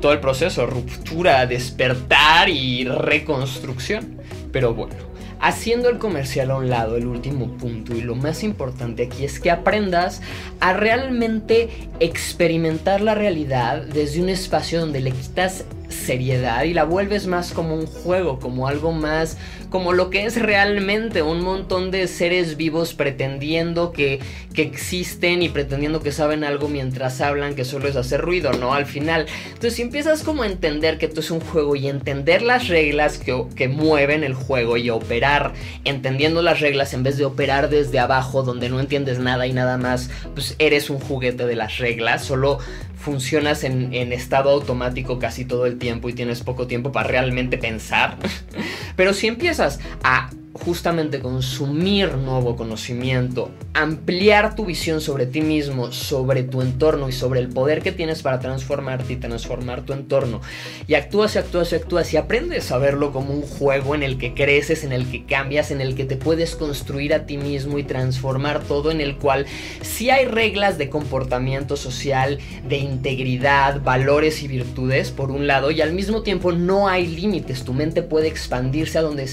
[0.00, 4.18] todo el proceso, ruptura, despertar y reconstrucción.
[4.50, 5.09] Pero bueno,
[5.40, 9.40] Haciendo el comercial a un lado, el último punto y lo más importante aquí es
[9.40, 10.20] que aprendas
[10.60, 17.26] a realmente experimentar la realidad desde un espacio donde le quitas seriedad y la vuelves
[17.26, 19.38] más como un juego, como algo más,
[19.70, 24.20] como lo que es realmente un montón de seres vivos pretendiendo que,
[24.52, 28.74] que existen y pretendiendo que saben algo mientras hablan, que solo es hacer ruido, ¿no?
[28.74, 29.26] Al final.
[29.46, 33.18] Entonces si empiezas como a entender que esto es un juego y entender las reglas
[33.18, 35.52] que, que mueven el juego y operar
[35.84, 39.78] entendiendo las reglas en vez de operar desde abajo donde no entiendes nada y nada
[39.78, 42.58] más, pues eres un juguete de las reglas, solo
[43.00, 48.16] funcionas en, estado automático casi todo el tiempo y tienes poco tiempo para realmente pensar.
[48.96, 50.30] Pero si empiezas a
[50.64, 57.40] justamente consumir nuevo conocimiento, ampliar tu visión sobre ti mismo, sobre tu entorno y sobre
[57.40, 60.40] el poder que tienes para transformarte y transformar tu entorno.
[60.86, 64.18] Y actúas y actúas y actúas y aprendes a verlo como un juego en el
[64.18, 67.78] que creces, en el que cambias, en el que te puedes construir a ti mismo
[67.78, 69.46] y transformar todo, en el cual
[69.80, 75.80] si hay reglas de comportamiento social, de integridad, valores y virtudes, por un lado, y
[75.80, 79.30] al mismo tiempo no hay límites, tu mente puede expandirse a donde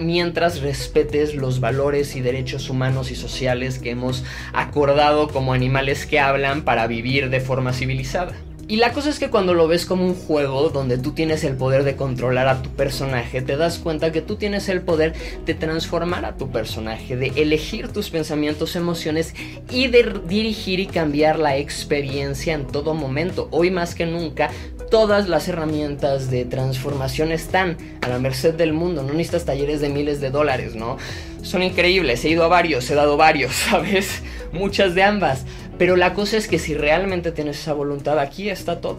[0.00, 6.20] mientras respetes los valores y derechos humanos y sociales que hemos acordado como animales que
[6.20, 8.34] hablan para vivir de forma civilizada.
[8.70, 11.56] Y la cosa es que cuando lo ves como un juego donde tú tienes el
[11.56, 15.14] poder de controlar a tu personaje, te das cuenta que tú tienes el poder
[15.46, 19.34] de transformar a tu personaje, de elegir tus pensamientos, emociones
[19.70, 23.48] y de dirigir y cambiar la experiencia en todo momento.
[23.52, 24.50] Hoy más que nunca,
[24.90, 29.02] todas las herramientas de transformación están a la merced del mundo.
[29.02, 30.96] No necesitas talleres de miles de dólares, ¿no?
[31.42, 34.22] Son increíbles, he ido a varios, he dado varios, ¿sabes?
[34.52, 35.44] Muchas de ambas
[35.78, 38.98] Pero la cosa es que si realmente tienes esa voluntad, aquí está todo.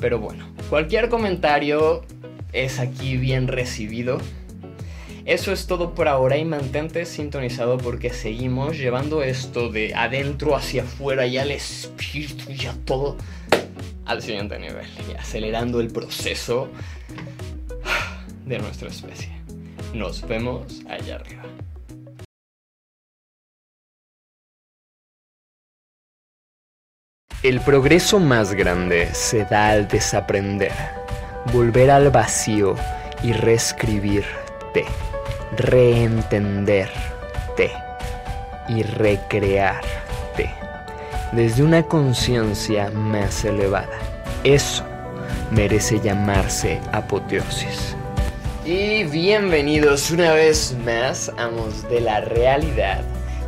[0.00, 2.02] Pero bueno, cualquier comentario
[2.52, 4.18] es aquí bien recibido.
[5.24, 10.82] Eso es todo por ahora y mantente sintonizado porque seguimos llevando esto de adentro hacia
[10.82, 13.16] afuera y al espíritu y a todo
[14.06, 16.68] al siguiente nivel y acelerando el proceso
[18.44, 19.30] de nuestra especie.
[19.94, 21.42] Nos vemos allá arriba.
[27.42, 30.72] El progreso más grande se da al desaprender,
[31.52, 32.74] volver al vacío
[33.22, 34.86] y reescribirte,
[35.58, 37.70] reentenderte
[38.68, 40.63] y recrearte
[41.34, 43.98] desde una conciencia más elevada.
[44.44, 44.84] Eso
[45.50, 47.96] merece llamarse apoteosis.
[48.64, 53.02] Y bienvenidos una vez más, amos de la realidad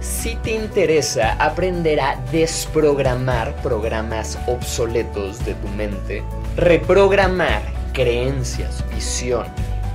[0.07, 6.23] si te interesa aprender a desprogramar programas obsoletos de tu mente,
[6.57, 9.47] reprogramar creencias, visión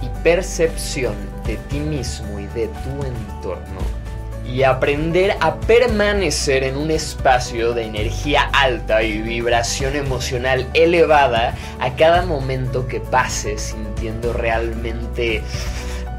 [0.01, 3.79] y percepción de ti mismo y de tu entorno,
[4.51, 11.95] y aprender a permanecer en un espacio de energía alta y vibración emocional elevada a
[11.95, 15.41] cada momento que pases sintiendo realmente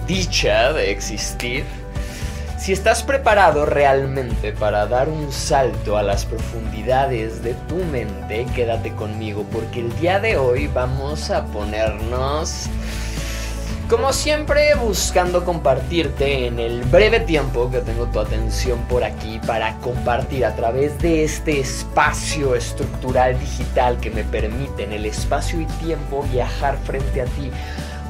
[0.06, 1.64] dicha de existir,
[2.58, 8.94] si estás preparado realmente para dar un salto a las profundidades de tu mente, quédate
[8.94, 12.66] conmigo porque el día de hoy vamos a ponernos,
[13.92, 19.76] como siempre, buscando compartirte en el breve tiempo que tengo tu atención por aquí para
[19.80, 25.66] compartir a través de este espacio estructural digital que me permite en el espacio y
[25.84, 27.50] tiempo viajar frente a ti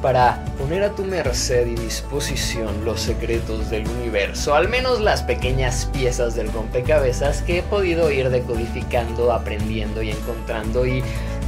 [0.01, 5.91] para poner a tu merced y disposición los secretos del universo, al menos las pequeñas
[5.93, 11.03] piezas del rompecabezas que he podido ir decodificando, aprendiendo y encontrando y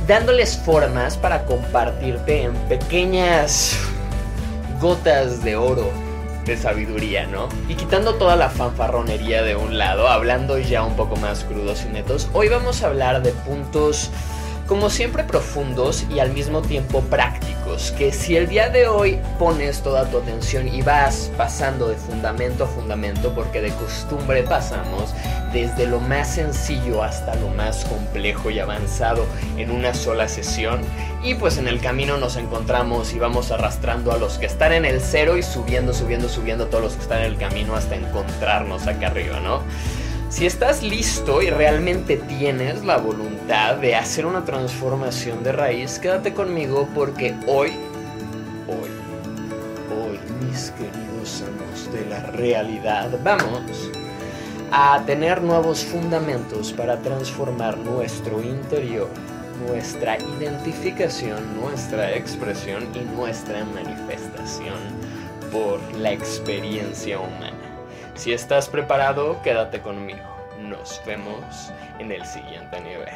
[0.08, 3.78] dándoles formas para compartirte en pequeñas
[4.80, 5.90] gotas de oro
[6.44, 7.48] de sabiduría, ¿no?
[7.68, 11.92] Y quitando toda la fanfarronería de un lado, hablando ya un poco más crudos y
[11.92, 14.10] netos, hoy vamos a hablar de puntos
[14.66, 19.82] como siempre profundos y al mismo tiempo prácticos, que si el día de hoy pones
[19.82, 25.12] toda tu atención y vas pasando de fundamento a fundamento, porque de costumbre pasamos
[25.52, 30.80] desde lo más sencillo hasta lo más complejo y avanzado en una sola sesión,
[31.22, 34.84] y pues en el camino nos encontramos y vamos arrastrando a los que están en
[34.84, 38.86] el cero y subiendo, subiendo, subiendo todos los que están en el camino hasta encontrarnos
[38.86, 39.62] acá arriba, ¿no?
[40.34, 46.34] Si estás listo y realmente tienes la voluntad de hacer una transformación de raíz, quédate
[46.34, 47.70] conmigo porque hoy,
[48.66, 48.90] hoy,
[49.96, 53.92] hoy, mis queridos amos de la realidad, vamos
[54.72, 59.10] a tener nuevos fundamentos para transformar nuestro interior,
[59.68, 64.80] nuestra identificación, nuestra expresión y nuestra manifestación
[65.52, 67.53] por la experiencia humana.
[68.14, 70.20] Si estás preparado, quédate conmigo.
[70.60, 73.08] Nos vemos en el siguiente nivel.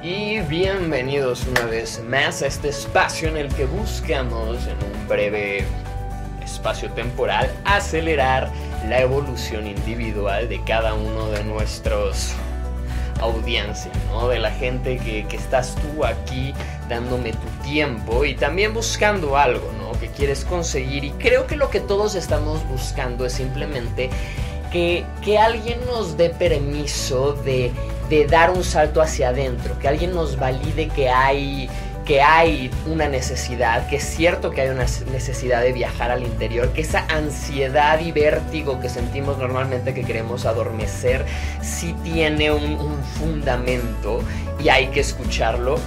[0.00, 5.66] Y bienvenidos una vez más a este espacio en el que buscamos en un breve
[6.44, 8.48] espacio temporal acelerar
[8.88, 12.36] la evolución individual de cada uno de nuestros
[13.20, 14.28] audiencia, ¿no?
[14.28, 16.54] De la gente que, que, estás tú aquí
[16.88, 19.98] dándome tu tiempo y también buscando algo, ¿no?
[19.98, 21.04] Que quieres conseguir.
[21.04, 24.10] Y creo que lo que todos estamos buscando es simplemente
[24.70, 27.72] que, que alguien nos dé permiso de,
[28.08, 31.68] de dar un salto hacia adentro, que alguien nos valide que hay
[32.06, 36.72] que hay una necesidad, que es cierto que hay una necesidad de viajar al interior,
[36.72, 41.26] que esa ansiedad y vértigo que sentimos normalmente que queremos adormecer,
[41.60, 44.22] sí tiene un, un fundamento
[44.62, 45.78] y hay que escucharlo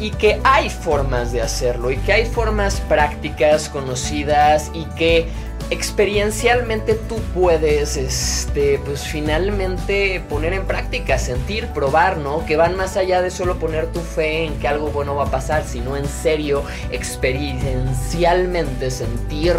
[0.00, 5.28] y que hay formas de hacerlo y que hay formas prácticas conocidas y que
[5.70, 12.44] experiencialmente tú puedes, este, pues finalmente poner en práctica, sentir, probar, ¿no?
[12.44, 15.30] Que van más allá de solo poner tu fe en que algo bueno va a
[15.30, 19.56] pasar, sino en serio, experiencialmente sentir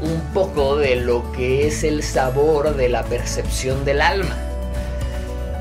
[0.00, 4.36] un poco de lo que es el sabor de la percepción del alma.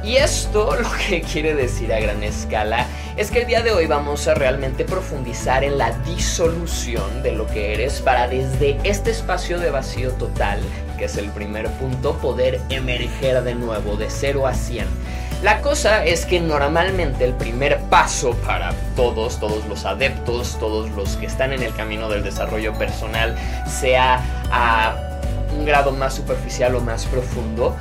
[0.03, 3.87] Y esto lo que quiere decir a gran escala es que el día de hoy
[3.87, 9.59] vamos a realmente profundizar en la disolución de lo que eres para desde este espacio
[9.59, 10.59] de vacío total,
[10.99, 14.85] que es el primer punto, poder emerger de nuevo de 0 a 100
[15.41, 21.17] La cosa es que normalmente el primer paso para todos, todos los adeptos, todos los
[21.17, 23.35] que están en el camino del desarrollo personal,
[23.67, 24.95] sea a
[25.57, 27.75] un grado más superficial o más profundo,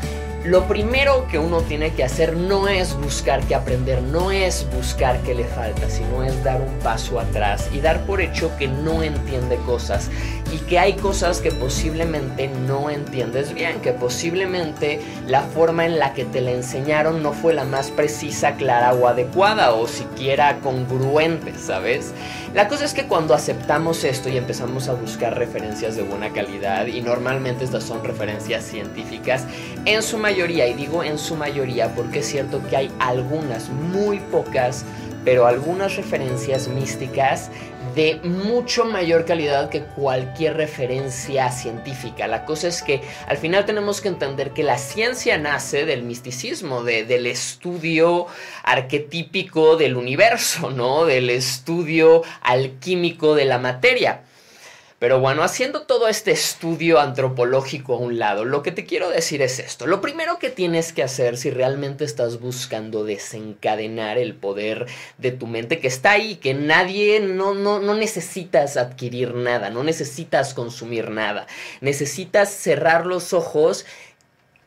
[0.47, 5.21] lo primero que uno tiene que hacer no es buscar qué aprender, no es buscar
[5.23, 9.03] qué le falta, sino es dar un paso atrás y dar por hecho que no
[9.03, 10.09] entiende cosas
[10.53, 16.15] y que hay cosas que posiblemente no entiendes bien, que posiblemente la forma en la
[16.15, 21.55] que te la enseñaron no fue la más precisa, clara o adecuada o siquiera congruente,
[21.59, 22.13] ¿sabes?
[22.55, 26.87] La cosa es que cuando aceptamos esto y empezamos a buscar referencias de buena calidad,
[26.87, 29.45] y normalmente estas son referencias científicas,
[29.85, 34.21] en su mayoría, y digo en su mayoría porque es cierto que hay algunas, muy
[34.21, 34.85] pocas,
[35.25, 37.51] pero algunas referencias místicas
[37.94, 42.27] de mucho mayor calidad que cualquier referencia científica.
[42.27, 46.83] La cosa es que al final tenemos que entender que la ciencia nace del misticismo,
[46.83, 48.27] del estudio
[48.62, 51.05] arquetípico del universo, ¿no?
[51.05, 54.22] Del estudio alquímico de la materia.
[54.99, 59.43] Pero bueno, haciendo todo este estudio antropológico a un lado, lo que te quiero decir
[59.43, 59.87] es esto.
[59.87, 64.87] Lo primero que tienes que hacer si realmente estás buscando desencadenar el poder
[65.19, 69.85] de tu mente que está ahí, que nadie, no, no, no necesitas adquirir nada, no
[69.85, 71.47] necesitas consumir nada,
[71.83, 73.85] necesitas cerrar los ojos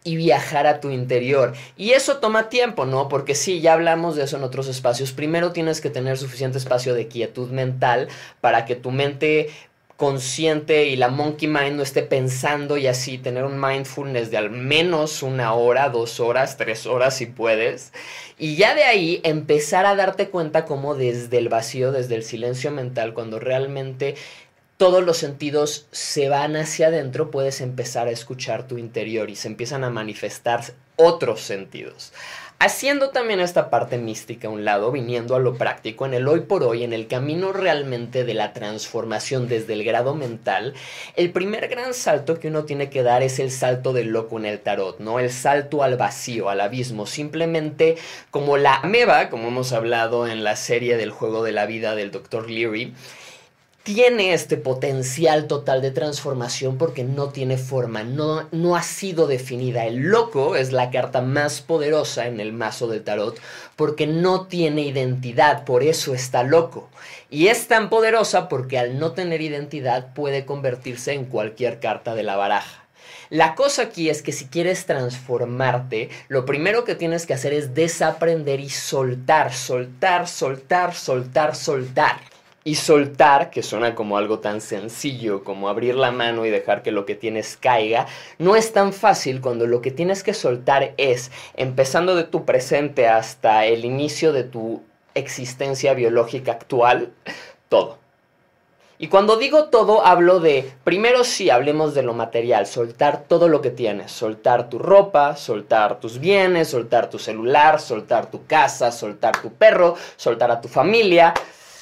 [0.03, 1.53] y viajar a tu interior.
[1.75, 3.09] Y eso toma tiempo, ¿no?
[3.09, 5.11] Porque sí, ya hablamos de eso en otros espacios.
[5.11, 8.07] Primero tienes que tener suficiente espacio de quietud mental
[8.39, 9.49] para que tu mente
[9.99, 14.49] consciente y la monkey mind no esté pensando y así tener un mindfulness de al
[14.49, 17.91] menos una hora, dos horas, tres horas si puedes.
[18.37, 22.71] Y ya de ahí empezar a darte cuenta como desde el vacío, desde el silencio
[22.71, 24.15] mental, cuando realmente
[24.77, 29.49] todos los sentidos se van hacia adentro, puedes empezar a escuchar tu interior y se
[29.49, 30.63] empiezan a manifestar
[30.95, 32.13] otros sentidos.
[32.61, 36.41] Haciendo también esta parte mística a un lado, viniendo a lo práctico, en el hoy
[36.41, 40.73] por hoy, en el camino realmente de la transformación desde el grado mental,
[41.15, 44.45] el primer gran salto que uno tiene que dar es el salto del loco en
[44.45, 45.19] el tarot, ¿no?
[45.19, 47.95] El salto al vacío, al abismo, simplemente
[48.29, 52.11] como la ameba, como hemos hablado en la serie del juego de la vida del
[52.11, 52.49] Dr.
[52.49, 52.93] Leary,
[53.95, 59.87] tiene este potencial total de transformación porque no tiene forma, no, no ha sido definida.
[59.87, 63.39] El loco es la carta más poderosa en el mazo de tarot
[63.75, 66.87] porque no tiene identidad, por eso está loco.
[67.31, 72.21] Y es tan poderosa porque al no tener identidad puede convertirse en cualquier carta de
[72.21, 72.85] la baraja.
[73.31, 77.73] La cosa aquí es que si quieres transformarte, lo primero que tienes que hacer es
[77.73, 82.19] desaprender y soltar, soltar, soltar, soltar, soltar.
[82.69, 86.91] Y soltar, que suena como algo tan sencillo como abrir la mano y dejar que
[86.91, 88.05] lo que tienes caiga,
[88.37, 93.07] no es tan fácil cuando lo que tienes que soltar es, empezando de tu presente
[93.07, 94.83] hasta el inicio de tu
[95.15, 97.11] existencia biológica actual,
[97.69, 97.97] todo.
[98.99, 103.61] Y cuando digo todo, hablo de, primero sí, hablemos de lo material, soltar todo lo
[103.61, 109.41] que tienes, soltar tu ropa, soltar tus bienes, soltar tu celular, soltar tu casa, soltar
[109.41, 111.33] tu perro, soltar a tu familia,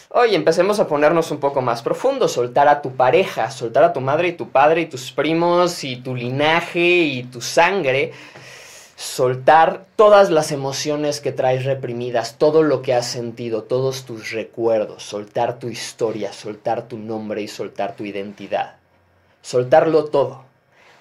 [0.09, 3.99] Oye, empecemos a ponernos un poco más profundo, soltar a tu pareja, soltar a tu
[3.99, 8.13] madre y tu padre y tus primos y tu linaje y tu sangre,
[8.95, 15.03] soltar todas las emociones que traes reprimidas, todo lo que has sentido, todos tus recuerdos,
[15.03, 18.77] soltar tu historia, soltar tu nombre y soltar tu identidad,
[19.41, 20.46] soltarlo todo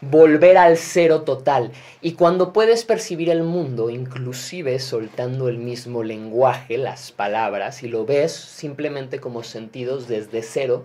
[0.01, 1.73] volver al cero total.
[2.01, 8.05] Y cuando puedes percibir el mundo, inclusive soltando el mismo lenguaje, las palabras, y lo
[8.05, 10.85] ves simplemente como sentidos desde cero,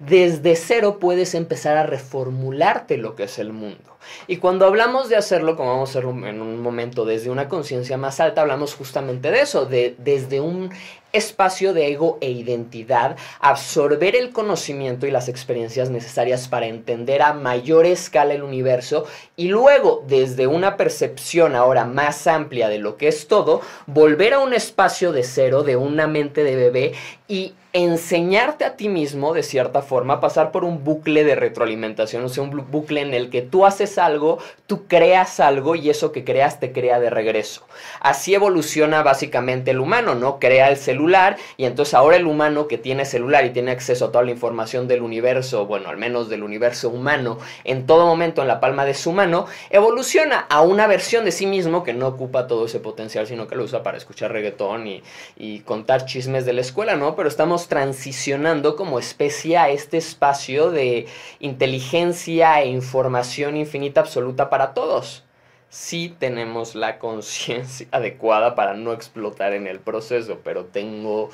[0.00, 3.78] desde cero puedes empezar a reformularte lo que es el mundo.
[4.26, 7.98] Y cuando hablamos de hacerlo, como vamos a hacerlo en un momento desde una conciencia
[7.98, 10.70] más alta, hablamos justamente de eso, de desde un
[11.12, 17.34] espacio de ego e identidad, absorber el conocimiento y las experiencias necesarias para entender a
[17.34, 23.08] mayor escala el universo y luego, desde una percepción ahora más amplia de lo que
[23.08, 26.92] es todo, volver a un espacio de cero, de una mente de bebé
[27.28, 32.28] y enseñarte a ti mismo, de cierta forma, pasar por un bucle de retroalimentación, o
[32.28, 36.24] sea, un bucle en el que tú haces algo, tú creas algo y eso que
[36.24, 37.64] creas te crea de regreso.
[38.00, 40.40] Así evoluciona básicamente el humano, ¿no?
[40.40, 44.12] Crea el celular y entonces ahora el humano que tiene celular y tiene acceso a
[44.12, 48.48] toda la información del universo, bueno, al menos del universo humano, en todo momento en
[48.48, 52.48] la palma de su mano, evoluciona a una versión de sí mismo que no ocupa
[52.48, 55.02] todo ese potencial, sino que lo usa para escuchar reggaetón y,
[55.36, 57.14] y contar chismes de la escuela, ¿no?
[57.14, 61.06] Pero estamos transicionando como especie a este espacio de
[61.38, 65.24] inteligencia e información infinita absoluta para todos.
[65.68, 71.30] sí tenemos la conciencia adecuada para no explotar en el proceso, pero tengo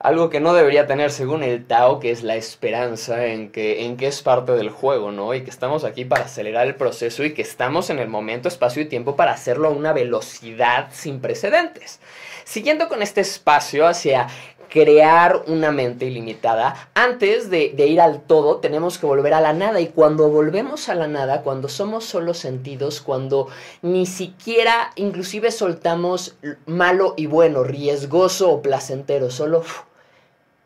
[0.00, 3.98] algo que no debería tener según el Tao, que es la esperanza en que, en
[3.98, 5.34] que es parte del juego, ¿no?
[5.34, 8.80] Y que estamos aquí para acelerar el proceso y que estamos en el momento, espacio
[8.80, 12.00] y tiempo para hacerlo a una velocidad sin precedentes.
[12.44, 14.28] Siguiendo con este espacio hacia
[14.70, 19.80] crear una mente ilimitada, antes de, ir al todo tenemos que volver a la nada
[19.80, 23.48] y cuando volvemos a la nada, cuando somos solo sentidos, cuando
[23.82, 29.64] ni siquiera inclusive soltamos malo y bueno, riesgoso o placentero, solo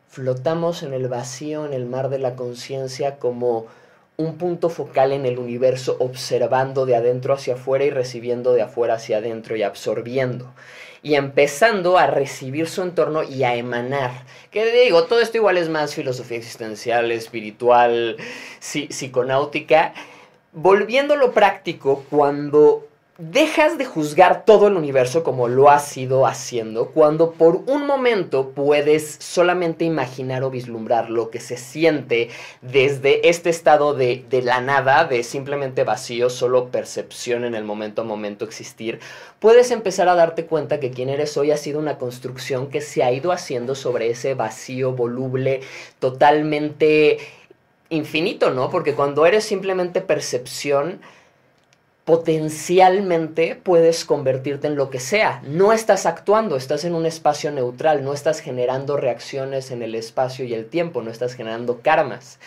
[0.07, 3.65] flotamos en el vacío, en el mar de la conciencia como
[4.17, 8.93] un punto focal en el universo, observando de adentro hacia afuera y recibiendo de afuera
[8.93, 10.53] hacia adentro y absorbiendo.
[11.05, 14.25] Y empezando a recibir su entorno y a emanar.
[14.49, 18.17] Que digo, todo esto igual es más filosofía existencial, espiritual,
[18.59, 19.93] psiconáutica.
[20.51, 22.87] Volviéndolo práctico, cuando
[23.17, 28.49] dejas de juzgar todo el universo como lo has ido haciendo cuando por un momento
[28.49, 32.27] puedes solamente imaginar o vislumbrar lo que se siente
[32.61, 38.01] desde este estado de, de, la nada, de simplemente vacío, solo percepción en el momento
[38.01, 38.99] a momento existir,
[39.39, 43.01] puedes empezar a darte cuenta que quien eres hoy ha sido una construcción que se
[43.01, 45.61] ha ido haciendo sobre ese vacío voluble
[45.99, 47.19] totalmente
[47.89, 48.69] infinito, ¿no?
[48.69, 50.99] Porque cuando eres simplemente percepción,
[52.05, 55.41] potencialmente puedes convertirte en lo que sea.
[55.43, 60.45] No estás actuando, estás en un espacio neutral, no estás generando reacciones en el espacio
[60.45, 62.39] y el tiempo, no estás generando karmas.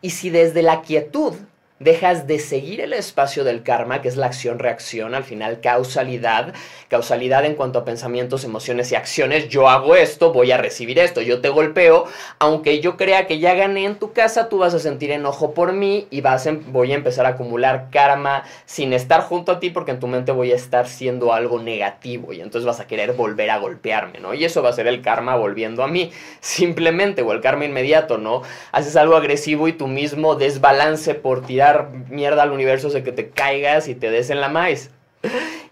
[0.00, 1.34] Y si desde la quietud
[1.80, 6.52] dejas de seguir el espacio del karma, que es la acción-reacción, al final causalidad,
[6.88, 11.22] causalidad en cuanto a pensamientos, emociones y acciones, yo hago esto, voy a recibir esto,
[11.22, 12.04] yo te golpeo,
[12.38, 15.72] aunque yo crea que ya gané en tu casa, tú vas a sentir enojo por
[15.72, 19.92] mí y vas voy a empezar a acumular karma sin estar junto a ti porque
[19.92, 23.48] en tu mente voy a estar siendo algo negativo y entonces vas a querer volver
[23.48, 24.34] a golpearme, ¿no?
[24.34, 28.18] Y eso va a ser el karma volviendo a mí, simplemente, o el karma inmediato,
[28.18, 28.42] ¿no?
[28.70, 31.69] Haces algo agresivo y tu mismo desbalance por tirar
[32.08, 34.90] mierda al universo de que te caigas y te des en la maíz.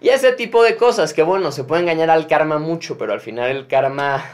[0.01, 3.21] Y ese tipo de cosas que bueno, se puede engañar al karma mucho, pero al
[3.21, 4.25] final el karma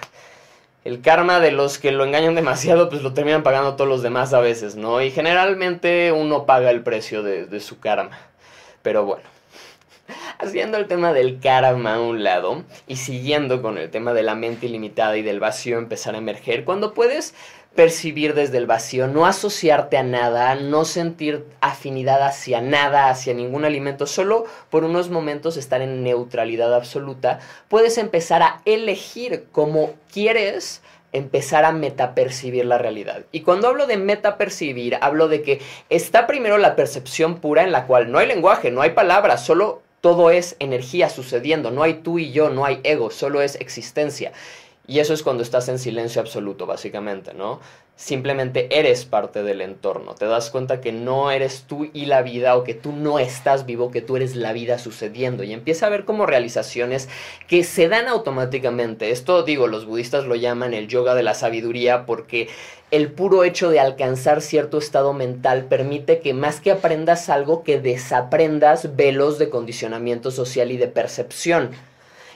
[0.85, 4.35] el karma de los que lo engañan demasiado, pues lo terminan pagando todos los demás
[4.35, 5.01] a veces, ¿no?
[5.01, 8.19] Y generalmente uno paga el precio de, de, su karma.
[8.83, 9.25] Pero bueno,
[10.39, 14.35] haciendo el tema del karma a un lado y siguiendo con el tema de la
[14.35, 17.35] mente ilimitada y del vacío empezar a emerger, cuando puedes
[17.75, 23.65] percibir desde el vacío, no asociarte a nada, no sentir afinidad hacia nada, hacia ningún
[23.65, 30.83] alimento, solo por unos momentos estar en neutralidad absoluta, puedes empezar a elegir cómo quieres
[31.13, 33.25] empezar a metapercibir la realidad.
[33.31, 37.87] Y cuando hablo de metapercibir, hablo de que está primero la percepción pura en la
[37.87, 42.19] cual no hay lenguaje, no hay palabras, solo todo es energía sucediendo, no hay tú
[42.19, 44.33] y yo, no hay ego, solo es existencia.
[44.87, 47.59] Y eso es cuando estás en silencio absoluto, básicamente, ¿no?
[47.97, 50.15] Simplemente eres parte del entorno.
[50.15, 53.65] Te das cuenta que no eres tú y la vida o que tú no estás
[53.65, 55.43] vivo, que tú eres la vida sucediendo.
[55.43, 57.09] Y empieza a ver como realizaciones
[57.49, 59.11] que se dan automáticamente.
[59.11, 62.49] Esto, digo, los budistas lo llaman el yoga de la sabiduría porque
[62.91, 67.81] el puro hecho de alcanzar cierto estado mental permite que más que aprendas algo, que
[67.81, 71.71] desaprendas velos de condicionamiento social y de percepción.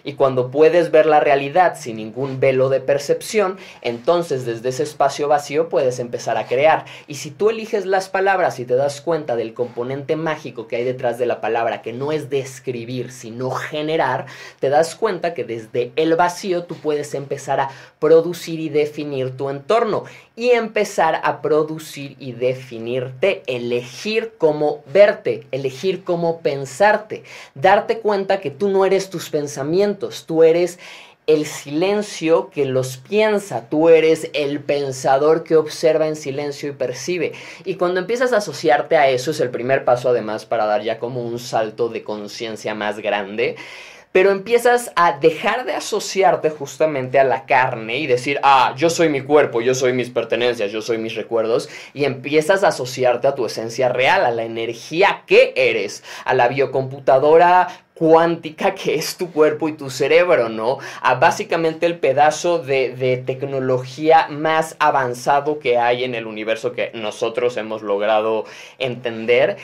[0.09, 5.28] Y cuando puedes ver la realidad sin ningún velo de percepción, entonces desde ese espacio
[5.28, 6.86] vacío puedes empezar a crear.
[7.06, 10.84] Y si tú eliges las palabras y te das cuenta del componente mágico que hay
[10.84, 14.24] detrás de la palabra, que no es describir, sino generar,
[14.61, 19.50] te das cuenta que desde el vacío tú puedes empezar a producir y definir tu
[19.50, 20.04] entorno
[20.39, 27.24] y empezar a producir y definirte, elegir cómo verte, elegir cómo pensarte,
[27.57, 30.78] darte cuenta que tú no eres tus pensamientos, tú eres
[31.26, 37.32] el silencio que los piensa, tú eres el pensador que observa en silencio y percibe.
[37.64, 41.01] Y cuando empiezas a asociarte a eso es el primer paso además para dar ya
[41.01, 43.57] como un salto de conciencia más grande
[44.18, 49.08] pero empiezas a dejar de asociarte justamente a la carne y decir, ah, yo soy
[49.08, 53.36] mi cuerpo, yo soy mis pertenencias, yo soy mis recuerdos, y empiezas a asociarte a
[53.36, 59.30] tu esencia real, a la energía que eres, a la biocomputadora cuántica que es tu
[59.30, 60.78] cuerpo y tu cerebro, ¿no?
[61.00, 66.90] A básicamente el pedazo de, de, tecnología más avanzado que hay en el universo que
[66.92, 68.46] nosotros hemos logrado
[68.80, 69.58] entender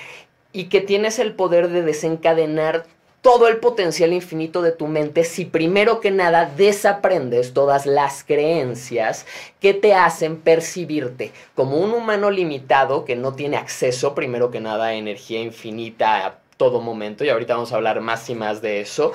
[0.53, 2.87] y que tienes el poder de desencadenar
[3.25, 9.25] todo el potencial infinito de tu mente si primero que nada desaprendes todas las creencias
[9.61, 14.89] que te hacen percibirte como un humano limitado que no tiene acceso primero que nada
[14.89, 19.13] a energía infinita todo momento y ahorita vamos a hablar más y más de eso.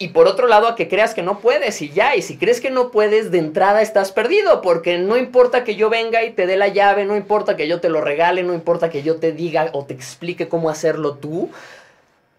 [0.00, 2.60] Y por otro lado, a que creas que no puedes y ya, y si crees
[2.60, 6.46] que no puedes, de entrada estás perdido, porque no importa que yo venga y te
[6.46, 9.32] dé la llave, no importa que yo te lo regale, no importa que yo te
[9.32, 11.50] diga o te explique cómo hacerlo tú,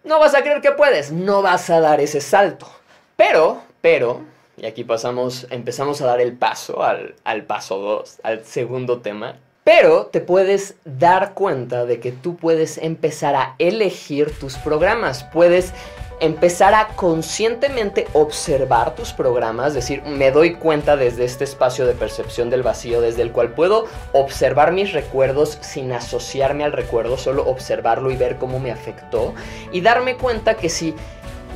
[0.04, 2.68] no vas a creer que puedes, no vas a dar ese salto.
[3.16, 4.22] Pero, pero,
[4.58, 9.38] y aquí pasamos, empezamos a dar el paso al, al paso 2, al segundo tema,
[9.64, 15.74] pero te puedes dar cuenta de que tú puedes empezar a elegir tus programas, puedes
[16.20, 21.94] empezar a conscientemente observar tus programas, es decir, me doy cuenta desde este espacio de
[21.94, 27.48] percepción del vacío, desde el cual puedo observar mis recuerdos sin asociarme al recuerdo, solo
[27.48, 29.34] observarlo y ver cómo me afectó,
[29.72, 30.96] y darme cuenta que si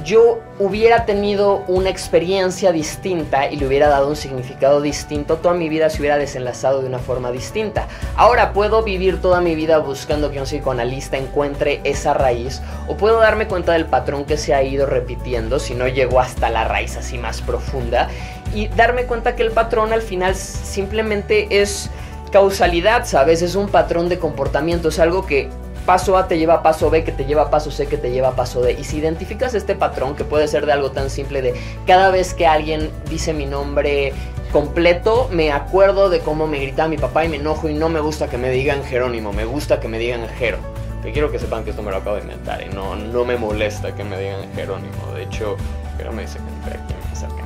[0.03, 5.69] yo hubiera tenido una experiencia distinta y le hubiera dado un significado distinto, toda mi
[5.69, 7.87] vida se hubiera desenlazado de una forma distinta.
[8.15, 13.19] Ahora puedo vivir toda mi vida buscando que un psicoanalista encuentre esa raíz o puedo
[13.19, 16.97] darme cuenta del patrón que se ha ido repitiendo si no llego hasta la raíz
[16.97, 18.09] así más profunda
[18.53, 21.89] y darme cuenta que el patrón al final simplemente es
[22.31, 23.41] causalidad, ¿sabes?
[23.41, 25.49] Es un patrón de comportamiento, es algo que
[25.85, 28.61] paso A te lleva paso B, que te lleva paso C, que te lleva paso
[28.61, 28.73] D.
[28.73, 31.53] Y si identificas este patrón, que puede ser de algo tan simple de
[31.85, 34.13] cada vez que alguien dice mi nombre
[34.51, 37.99] completo, me acuerdo de cómo me gritaba mi papá y me enojo y no me
[37.99, 40.59] gusta que me digan Jerónimo, me gusta que me digan Jero.
[41.01, 43.35] Que quiero que sepan que esto me lo acabo de inventar y no, no me
[43.35, 45.11] molesta que me digan Jerónimo.
[45.13, 45.57] De hecho,
[45.97, 47.42] Jero me dice que me acerca.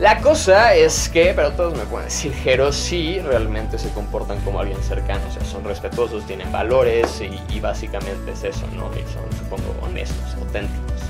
[0.00, 4.58] La cosa es que, pero todos me pueden decir, Jero sí realmente se comportan como
[4.58, 8.84] alguien cercano, o sea, son respetuosos, tienen valores y, básicamente es eso, ¿no?
[8.84, 11.02] Son, supongo, honestos, auténticos.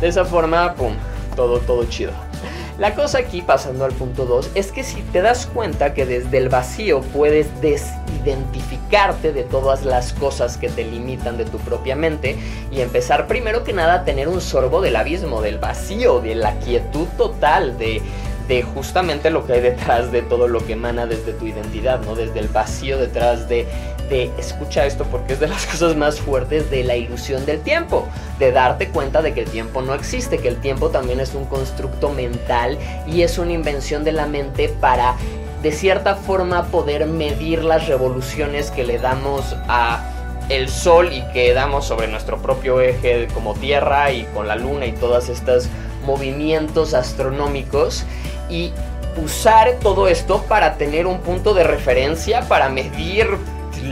[0.00, 0.94] De esa forma, pum,
[1.34, 2.12] todo, todo chido.
[2.78, 6.38] La cosa aquí, pasando al punto 2, es que si te das cuenta que desde
[6.38, 7.60] el vacío puedes
[8.26, 12.36] desidentificarte de todas las cosas que te limitan de tu propia mente
[12.70, 16.58] y empezar primero que nada a tener un sorbo del abismo, del vacío, de la
[16.58, 18.02] quietud total, de,
[18.48, 22.14] de justamente lo que hay detrás de todo lo que emana desde tu identidad, ¿no?
[22.14, 23.66] Desde el vacío detrás de
[24.08, 28.06] de escucha esto porque es de las cosas más fuertes de la ilusión del tiempo,
[28.38, 31.44] de darte cuenta de que el tiempo no existe, que el tiempo también es un
[31.46, 35.16] constructo mental y es una invención de la mente para
[35.66, 40.00] de cierta forma poder medir las revoluciones que le damos a
[40.48, 44.86] el sol y que damos sobre nuestro propio eje como tierra y con la luna
[44.86, 45.66] y todos estos
[46.04, 48.04] movimientos astronómicos
[48.48, 48.70] y
[49.16, 53.26] usar todo esto para tener un punto de referencia para medir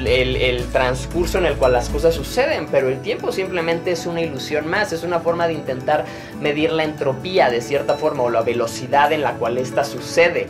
[0.07, 4.69] el, transcurso en el cual las cosas suceden, pero el tiempo simplemente es una ilusión
[4.69, 6.05] más, es una forma de intentar
[6.41, 10.47] medir la entropía de cierta forma o la velocidad en la cual esta sucede.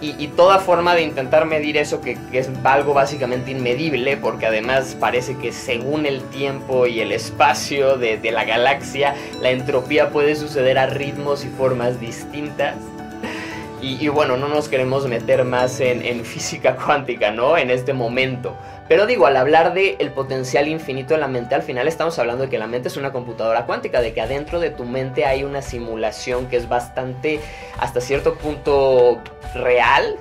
[0.00, 5.36] Y, toda forma de intentar medir eso que, es algo básicamente inmedible, porque además parece
[5.36, 10.86] que según el tiempo y el espacio de, la galaxia, la entropía puede suceder a
[10.86, 12.74] ritmos y formas distintas.
[13.88, 17.56] Y, bueno, no nos queremos meter más en, física cuántica, ¿no?
[17.56, 18.56] En este momento.
[18.88, 22.44] Pero digo, al hablar de el potencial infinito de la mente, al final estamos hablando
[22.44, 25.44] de que la mente es una computadora cuántica, de que adentro de tu mente hay
[25.44, 27.38] una simulación que es bastante,
[27.78, 29.20] hasta cierto punto,
[29.54, 30.16] real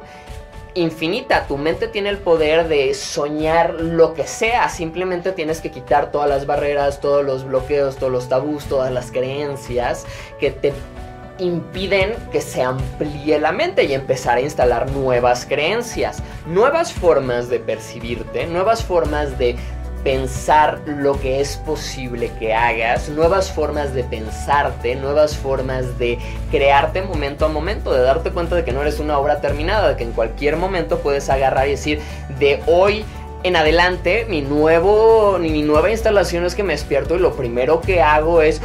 [0.76, 1.48] infinita.
[1.48, 4.70] Tu mente tiene el poder de soñar lo que sea.
[4.70, 9.12] Simplemente tienes que quitar todas las barreras, todos los bloqueos, todos los tabús, todas las
[9.12, 10.06] creencias
[10.40, 10.72] que te
[11.40, 17.60] impiden que se amplíe la mente y empezar a instalar nuevas creencias, nuevas formas de
[17.60, 19.56] percibirte, nuevas formas de
[20.04, 26.20] pensar lo que es posible que hagas, nuevas formas de pensarte, nuevas formas de
[26.52, 29.98] crearte momento a momento, de darte cuenta de que no eres una obra terminada, de
[29.98, 32.02] que en cualquier momento puedes agarrar y decir,
[32.38, 33.04] de hoy
[33.46, 38.02] en adelante, mi nuevo, mi nueva instalación es que me despierto y lo primero que
[38.02, 38.60] hago es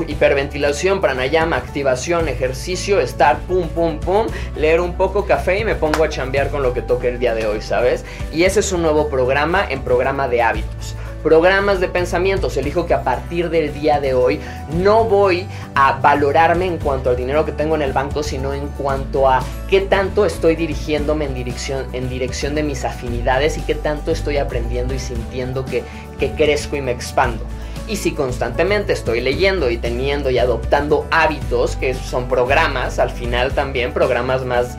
[0.08, 4.26] hiperventilación, pranayama, activación, ejercicio, estar, pum, pum, pum,
[4.56, 7.34] leer un poco café y me pongo a chambear con lo que toque el día
[7.34, 8.04] de hoy, ¿sabes?
[8.32, 12.56] Y ese es un nuevo programa en programa de hábitos programas de pensamientos.
[12.56, 14.38] Elijo que a partir del día de hoy
[14.76, 18.68] no voy a valorarme en cuanto al dinero que tengo en el banco, sino en
[18.68, 23.74] cuanto a qué tanto estoy dirigiéndome en dirección, en dirección de mis afinidades y qué
[23.74, 25.82] tanto estoy aprendiendo y sintiendo que,
[26.20, 27.42] que crezco y me expando.
[27.86, 33.52] Y si constantemente estoy leyendo y teniendo y adoptando hábitos, que son programas, al final
[33.52, 34.78] también programas más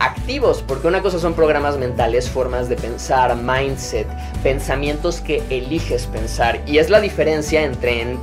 [0.00, 4.08] activos, porque una cosa son programas mentales, formas de pensar, mindset,
[4.42, 6.60] pensamientos que eliges pensar.
[6.66, 8.18] Y es la diferencia entre en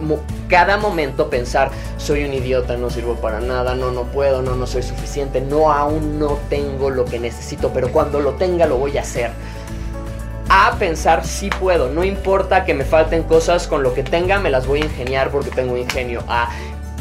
[0.49, 4.67] cada momento pensar, soy un idiota, no sirvo para nada, no, no puedo, no, no
[4.67, 8.97] soy suficiente, no, aún no tengo lo que necesito, pero cuando lo tenga lo voy
[8.97, 9.31] a hacer
[10.49, 14.49] a pensar si puedo, no importa que me falten cosas, con lo que tenga me
[14.49, 16.49] las voy a ingeniar porque tengo ingenio, a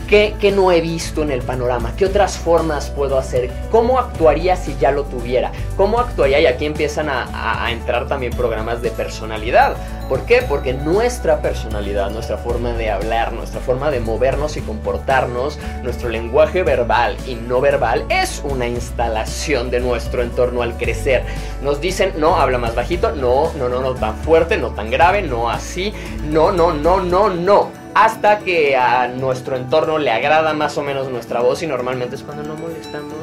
[0.08, 1.94] ¿Qué, no he visto en el panorama?
[1.94, 3.50] ¿Qué otras formas puedo hacer?
[3.70, 5.52] ¿Cómo actuaría si ya lo tuviera?
[5.76, 6.40] ¿Cómo actuaría?
[6.40, 9.76] Y aquí empiezan a, entrar también programas de personalidad.
[10.08, 10.40] ¿Por qué?
[10.40, 16.62] Porque nuestra personalidad, nuestra forma de hablar, nuestra forma de movernos y comportarnos, nuestro lenguaje
[16.62, 21.24] verbal y no verbal es una instalación de nuestro entorno al crecer.
[21.62, 25.20] Nos dicen, no, habla más bajito, no, no, no, no tan fuerte, no tan grave,
[25.20, 25.92] no así,
[26.30, 31.10] no, no, no, no, no hasta que a nuestro entorno le agrada más o menos
[31.10, 33.16] nuestra voz y normalmente es cuando no molestamos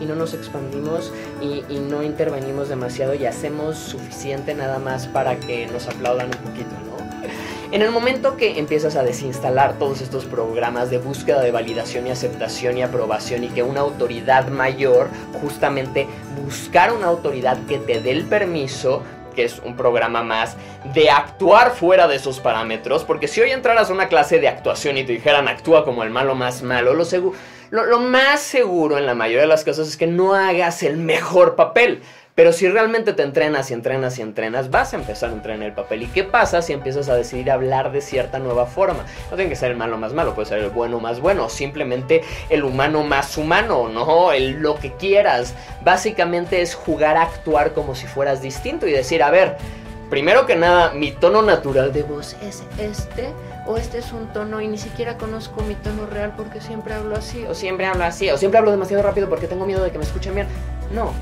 [0.00, 1.12] y no nos expandimos
[1.42, 6.70] y, no intervenimos demasiado y hacemos suficiente nada más para que nos aplaudan un poquito,
[6.70, 7.00] ¿no?
[7.72, 12.10] En el momento que empiezas a desinstalar todos estos programas de búsqueda de validación y
[12.10, 15.08] aceptación y aprobación y que una autoridad mayor,
[15.40, 16.06] justamente
[16.40, 20.56] buscar una autoridad que te dé el permiso que es un programa más
[20.94, 24.98] de actuar fuera de esos parámetros, porque si hoy entraras a una clase de actuación
[24.98, 27.04] y te dijeran actúa como el malo más malo, lo,
[27.70, 31.56] lo, más seguro en la mayoría de las casos es que no hagas el mejor
[31.56, 32.02] papel.
[32.34, 35.74] Pero si realmente te entrenas y entrenas y entrenas, vas a empezar a entrenar el
[35.74, 36.04] papel.
[36.04, 39.04] ¿Y qué pasa si empiezas a decidir hablar de cierta nueva forma?
[39.30, 42.22] No tiene que ser el malo más malo, puede ser el bueno más bueno, simplemente
[42.48, 44.32] el humano más humano, ¿no?
[44.32, 45.54] El, lo que quieras.
[45.84, 49.56] Básicamente es jugar a actuar como si fueras distinto y decir, a ver,
[50.08, 53.34] primero que nada, mi tono natural de voz es este
[53.66, 57.16] o este es un tono y ni siquiera conozco mi tono real porque siempre hablo
[57.16, 59.98] así, o siempre hablo así, o siempre hablo demasiado rápido porque tengo miedo de que
[59.98, 60.46] me escuchen bien.
[60.92, 61.12] No,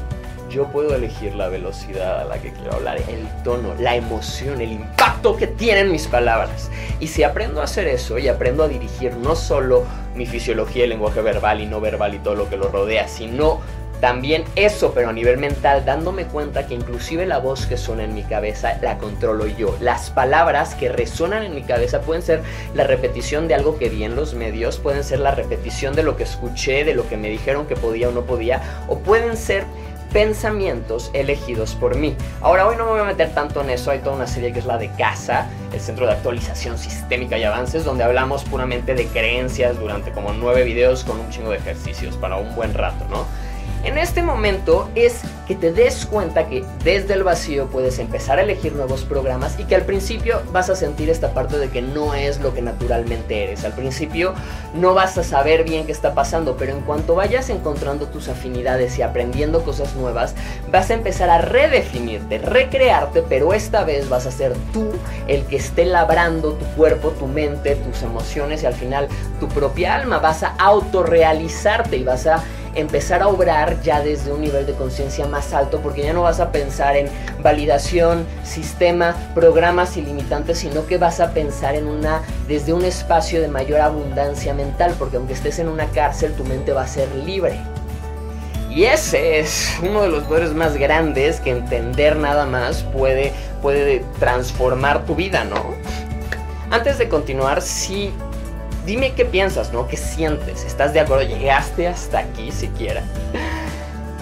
[0.48, 4.72] yo puedo elegir la velocidad a la que quiero hablar, el tono, la emoción, el
[4.72, 6.70] impacto que tienen mis palabras.
[7.00, 9.84] Y si aprendo a hacer eso y aprendo a dirigir no solo
[10.14, 13.60] mi fisiología, el lenguaje verbal y no verbal y todo lo que lo rodea, sino
[14.00, 18.14] también eso, pero a nivel mental, dándome cuenta que inclusive la voz que suena en
[18.14, 19.76] mi cabeza la controlo yo.
[19.80, 22.42] Las palabras que resuenan en mi cabeza pueden ser
[22.74, 26.16] la repetición de algo que vi en los medios, pueden ser la repetición de lo
[26.16, 29.64] que escuché, de lo que me dijeron que podía o no podía, o pueden ser
[30.12, 32.14] pensamientos elegidos por mí.
[32.40, 34.60] Ahora hoy no me voy a meter tanto en eso, hay toda una serie que
[34.60, 39.06] es la de CASA, el Centro de Actualización Sistémica y Avances, donde hablamos puramente de
[39.06, 43.26] creencias durante como nueve videos con un chingo de ejercicios para un buen rato, ¿no?
[43.84, 48.42] En este momento es que te des cuenta que desde el vacío puedes empezar a
[48.42, 52.12] elegir nuevos programas y que al principio vas a sentir esta parte de que no
[52.12, 53.64] es lo que naturalmente eres.
[53.64, 54.34] Al principio
[54.74, 58.98] no vas a saber bien qué está pasando, pero en cuanto vayas encontrando tus afinidades
[58.98, 60.34] y aprendiendo cosas nuevas,
[60.70, 64.90] vas a empezar a redefinirte, recrearte, pero esta vez vas a ser tú
[65.28, 69.08] el que esté labrando tu cuerpo, tu mente, tus emociones y al final
[69.38, 70.18] tu propia alma.
[70.18, 72.42] Vas a autorrealizarte y vas a
[72.74, 76.40] empezar a obrar ya desde un nivel de conciencia más alto, porque ya no vas
[76.40, 77.08] a pensar en
[77.42, 83.48] validación, sistema, programas ilimitantes, sino que vas a pensar en una desde un espacio de
[83.48, 87.58] mayor abundancia mental, porque aunque estés en una cárcel, tu mente va a ser libre.
[88.70, 94.04] Y ese es uno de los poderes más grandes que entender nada más puede, puede
[94.18, 95.74] transformar tu vida, ¿no?
[96.70, 98.12] Antes de continuar, sí
[98.88, 99.86] dime qué piensas, ¿no?
[99.86, 100.64] ¿Qué sientes?
[100.64, 101.22] ¿Estás de acuerdo?
[101.22, 103.02] ¿Llegaste hasta aquí siquiera?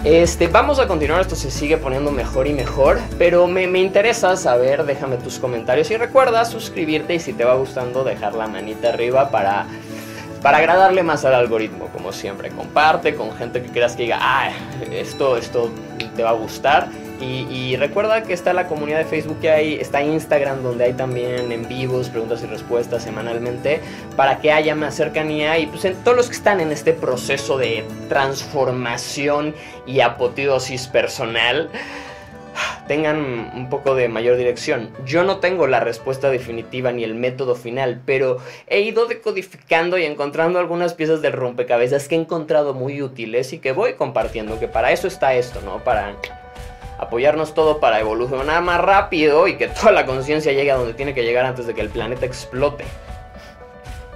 [0.03, 4.35] Este, vamos a continuar, esto se sigue poniendo mejor y mejor, pero me, me, interesa
[4.35, 8.89] saber, déjame tus comentarios y recuerda suscribirte y si te va gustando dejar la manita
[8.89, 9.65] arriba para,
[10.41, 14.51] para agradarle más al algoritmo, como siempre, comparte con gente que creas que diga, ah,
[14.91, 15.71] esto, esto
[16.15, 16.89] te va a gustar
[17.19, 21.51] y, recuerda que está la comunidad de Facebook que hay, está Instagram donde hay también
[21.51, 23.81] en vivos, preguntas y respuestas semanalmente,
[24.15, 27.57] para que haya más cercanía y pues en todos los que están en este proceso
[27.57, 29.55] de transformación
[29.85, 31.69] y apoteosis personal
[32.87, 34.89] tengan un poco de mayor dirección.
[35.05, 38.37] Yo no tengo la respuesta definitiva ni el método final, pero
[38.67, 43.59] he ido decodificando y encontrando algunas piezas del rompecabezas que he encontrado muy útiles y
[43.59, 45.83] que voy compartiendo, que para eso está esto, ¿no?
[45.83, 46.15] Para
[46.97, 51.13] apoyarnos todo para evolucionar más rápido y que toda la conciencia llegue a donde tiene
[51.13, 52.85] que llegar antes de que el planeta explote.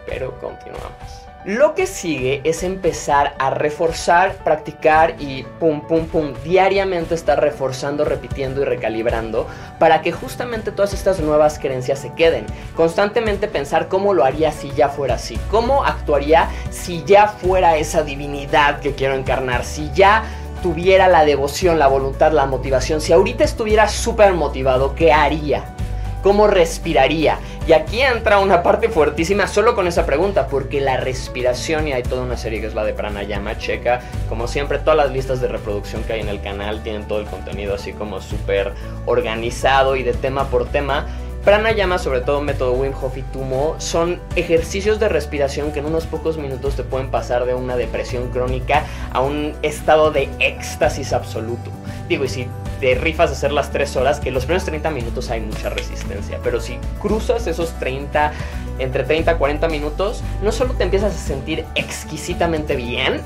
[0.06, 1.22] Pero continuamos.
[1.44, 8.06] Lo que sigue es empezar a reforzar, practicar y pum, pum, pum, diariamente estar reforzando,
[8.06, 9.48] repitiendo y recalibrando
[9.80, 12.46] para que justamente todas estas nuevas creencias se queden.
[12.76, 18.04] Constantemente pensar cómo lo haría si ya fuera así, cómo actuaría si ya fuera esa
[18.04, 20.24] divinidad que quiero encarnar, si ya
[20.62, 25.76] tuviera la devoción, la voluntad, la motivación, si ahorita estuviera súper motivado, ¿qué haría?
[26.24, 27.40] ¿Cómo respiraría?
[27.68, 32.04] Y aquí entra una parte fuertísima solo con esa pregunta, porque la respiración, y hay
[32.04, 35.48] toda una serie que es la de Pranayama, checa, como siempre, todas las listas de
[35.48, 38.74] reproducción que hay en el canal tienen todo el contenido así como súper
[39.06, 41.08] organizado y de tema por tema.
[41.44, 46.06] Pranayama, sobre todo método Wim Hof y Tumo, son ejercicios de respiración que en unos
[46.06, 51.72] pocos minutos te pueden pasar de una depresión crónica a un estado de éxtasis absoluto.
[52.08, 52.48] Digo, y si
[52.80, 56.38] te rifas a hacer las 3 horas, que los primeros 30 minutos hay mucha resistencia,
[56.44, 58.34] pero si cruzas esos 30,
[58.78, 63.20] entre 30 a 40 minutos, no solo te empiezas a sentir exquisitamente bien,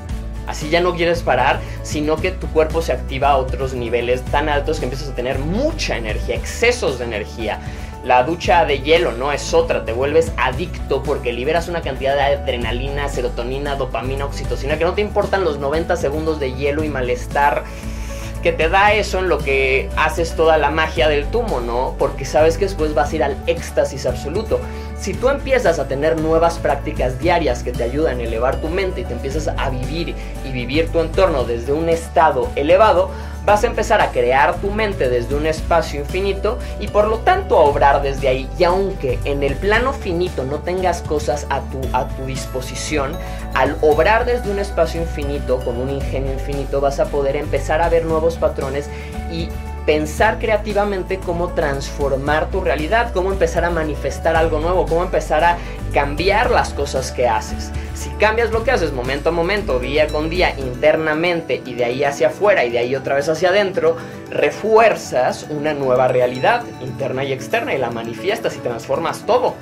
[0.47, 4.47] Así ya no quieres parar, sino que tu cuerpo se activa a otros niveles tan
[4.47, 7.59] altos que empiezas a tener mucha energía, excesos de energía.
[8.05, 12.21] La ducha de hielo no es otra, te vuelves adicto porque liberas una cantidad de
[12.21, 17.63] adrenalina, serotonina, dopamina, oxitocina que no te importan los 90 segundos de hielo y malestar
[18.43, 21.95] que te da eso en lo que haces toda la magia del tumo, ¿no?
[21.97, 24.59] Porque sabes que después vas a ir al éxtasis absoluto.
[24.99, 29.01] Si tú empiezas a tener nuevas prácticas diarias que te ayudan a elevar tu mente
[29.01, 33.09] y te empiezas a vivir y vivir tu entorno desde un estado elevado,
[33.45, 37.57] vas a empezar a crear tu mente desde un espacio infinito y por lo tanto
[37.57, 38.49] a obrar desde ahí.
[38.57, 43.13] Y aunque en el plano finito no tengas cosas a tu, a tu disposición,
[43.53, 47.89] al obrar desde un espacio infinito con un ingenio infinito vas a poder empezar a
[47.89, 48.89] ver nuevos patrones
[49.31, 49.49] y
[49.85, 55.57] pensar creativamente cómo transformar tu realidad, cómo empezar a manifestar algo nuevo, cómo empezar a
[55.95, 57.71] cambiar las cosas que haces.
[57.93, 62.03] Si cambias lo que haces momento a momento, día con día, internamente y de ahí
[62.03, 63.95] hacia afuera y de ahí otra vez hacia adentro,
[64.29, 69.55] refuerzas una nueva realidad interna y externa y la manifiestas y transformas todo.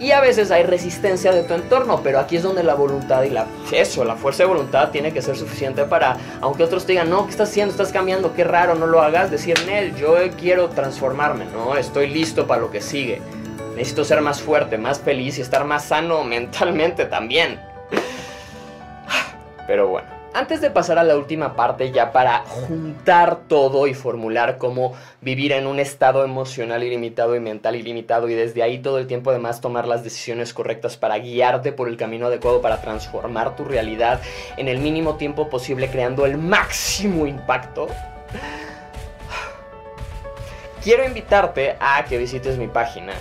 [0.00, 3.30] Y a veces hay resistencia de tu entorno, pero aquí es donde la voluntad y
[3.30, 7.08] la eso, la fuerza de voluntad tiene que ser suficiente para, aunque otros te digan,
[7.08, 7.70] no, ¿qué estás haciendo?
[7.70, 12.48] Estás cambiando, qué raro, no lo hagas, decir, Nel, yo quiero transformarme, no, estoy listo
[12.48, 13.22] para lo que sigue.
[13.76, 17.60] Necesito ser más fuerte, más feliz y estar más sano mentalmente también.
[19.66, 20.16] Pero bueno.
[20.32, 25.52] Antes de pasar a la última parte, ya para juntar todo y formular cómo vivir
[25.52, 29.62] en un estado emocional ilimitado y mental ilimitado y desde ahí todo el tiempo además
[29.62, 34.20] tomar las decisiones correctas para guiarte por el camino adecuado para transformar tu realidad
[34.58, 37.86] en el mínimo tiempo posible creando el máximo impacto.
[40.84, 43.14] Quiero invitarte a que visites mi página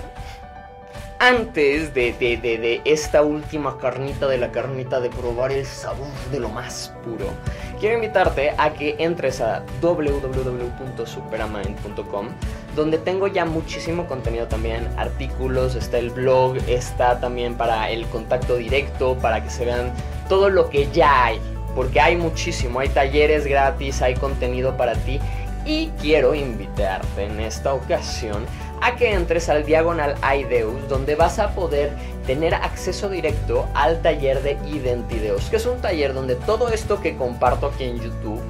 [1.20, 6.50] antes de, de, esta última carnita de la carnita de probar el sabor de lo
[6.50, 7.28] más puro,
[7.80, 12.28] quiero invitarte a que entres a www.superamind.com,
[12.76, 18.58] donde tengo ya muchísimo contenido también, artículos, está el blog, está también para el contacto
[18.58, 19.92] directo, para que se vean
[20.28, 21.40] todo lo que ya hay,
[21.76, 25.20] porque hay muchísimo, hay talleres gratis, hay contenido para ti
[25.66, 28.46] y quiero invitarte en esta ocasión
[28.82, 31.92] a que entres al diagonal Ideus, donde vas a poder
[32.26, 37.16] tener acceso directo al taller de Identideus, que es un taller donde todo esto que
[37.16, 38.42] comparto aquí en YouTube,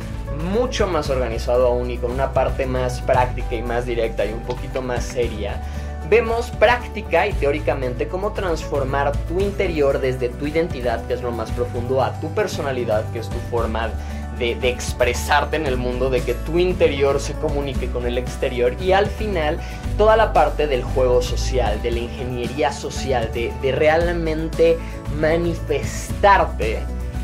[0.52, 4.42] mucho más organizado aún y con una parte más práctica y más directa y un
[4.42, 5.62] poquito más seria,
[6.10, 11.52] vemos práctica y teóricamente cómo transformar tu interior desde tu identidad, que es lo más
[11.52, 13.90] profundo, a tu personalidad, que es tu forma
[14.38, 18.92] de, expresarte en el mundo, de que tu interior se comunique con el exterior y
[18.92, 19.60] al final
[19.98, 24.78] toda la parte del juego social, de la ingeniería social, de, de realmente
[25.20, 26.80] manifestarte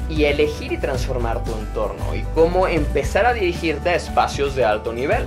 [0.10, 4.94] y elegir y transformar tu entorno y cómo empezar a dirigirte a espacios de alto
[4.94, 5.26] nivel.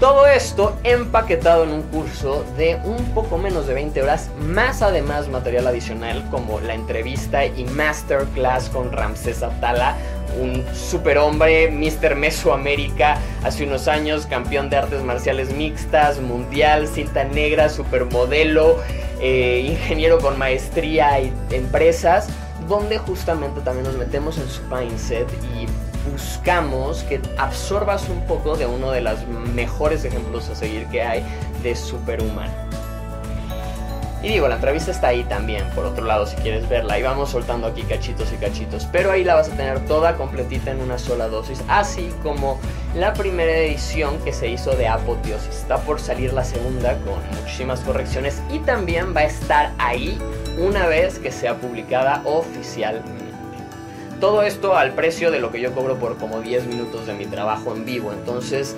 [0.00, 5.28] Todo esto empaquetado en un curso de un poco menos de 20 horas, más además
[5.28, 9.98] material adicional como la entrevista y masterclass con Ramses Atala,
[10.40, 12.14] un superhombre, Mr.
[12.16, 18.78] Mesoamérica, hace unos años campeón de artes marciales mixtas, mundial, cinta negra, supermodelo,
[19.20, 22.26] eh, ingeniero con maestría y empresas,
[22.70, 25.28] donde justamente también nos metemos en su mindset
[25.58, 25.66] y
[26.10, 31.24] buscamos que absorbas un poco de uno de los mejores ejemplos a seguir que hay
[31.62, 32.70] de superhumano.
[34.22, 36.98] Y digo, la entrevista está ahí también, por otro lado, si quieres verla.
[36.98, 38.86] Y vamos soltando aquí cachitos y cachitos.
[38.92, 41.62] Pero ahí la vas a tener toda completita en una sola dosis.
[41.68, 42.60] Así como
[42.94, 45.48] la primera edición que se hizo de Apoteosis.
[45.60, 48.42] Está por salir la segunda con muchísimas correcciones.
[48.50, 50.18] Y también va a estar ahí
[50.58, 53.19] una vez que sea publicada oficialmente.
[54.20, 57.24] Todo esto al precio de lo que yo cobro por como 10 minutos de mi
[57.24, 58.12] trabajo en vivo.
[58.12, 58.76] Entonces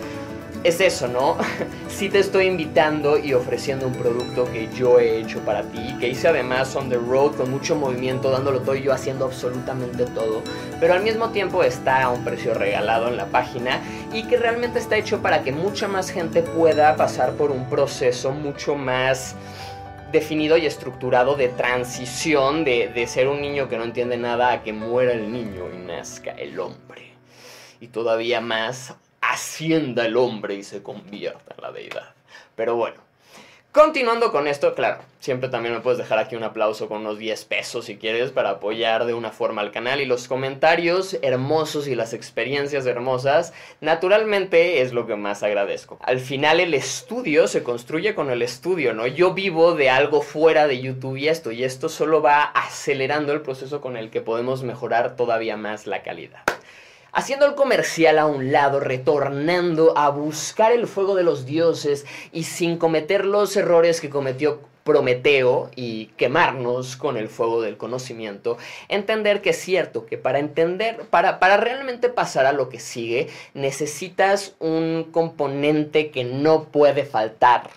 [0.65, 1.37] es eso, ¿no?
[1.89, 6.09] sí te estoy invitando y ofreciendo un producto que yo he hecho para ti, que
[6.09, 10.43] hice además on the road con mucho movimiento, dándolo todo y yo haciendo absolutamente todo,
[10.79, 13.81] pero al mismo tiempo está a un precio regalado en la página
[14.13, 18.31] y que realmente está hecho para que mucha más gente pueda pasar por un proceso
[18.31, 19.35] mucho más
[20.13, 24.63] definido y estructurado de transición de, de ser un niño que no entiende nada a
[24.63, 27.13] que muera el niño y nazca el hombre.
[27.81, 32.15] Y todavía más ascienda el hombre y se convierta en la deidad.
[32.55, 33.01] Pero bueno,
[33.73, 37.45] continuando con esto, claro, siempre también me puedes dejar aquí un aplauso con unos 10
[37.47, 41.95] pesos si quieres para apoyar de una forma al canal y los comentarios hermosos y
[41.95, 45.99] las experiencias hermosas, naturalmente es lo que más agradezco.
[46.03, 49.07] Al final el estudio se construye con el estudio, ¿no?
[49.07, 53.41] Yo vivo de algo fuera de YouTube y esto, y esto solo va acelerando el
[53.41, 56.43] proceso con el que podemos mejorar todavía más la calidad
[57.13, 62.45] haciendo el comercial a un lado, retornando a buscar el fuego de los dioses y
[62.45, 68.59] sin cometer los errores que cometió Prometeo y quemarnos con el fuego del conocimiento,
[68.89, 73.29] entender que es cierto que para entender, para, para realmente pasar a lo que sigue,
[73.55, 77.71] necesitas un componente que no puede faltar,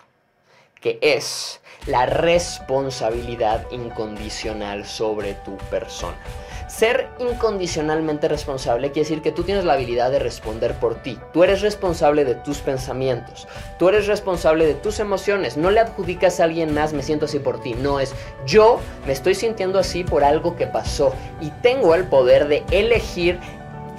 [0.81, 6.17] que es la responsabilidad incondicional sobre tu persona.
[6.67, 11.19] Ser incondicionalmente responsable quiere decir que tú tienes la habilidad de responder por ti.
[11.31, 13.47] Tú eres responsable de tus pensamientos.
[13.77, 15.57] Tú eres responsable de tus emociones.
[15.57, 17.75] No le adjudicas a alguien más, me siento así por ti.
[17.75, 22.47] No es yo me estoy sintiendo así por algo que pasó y tengo el poder
[22.47, 23.39] de elegir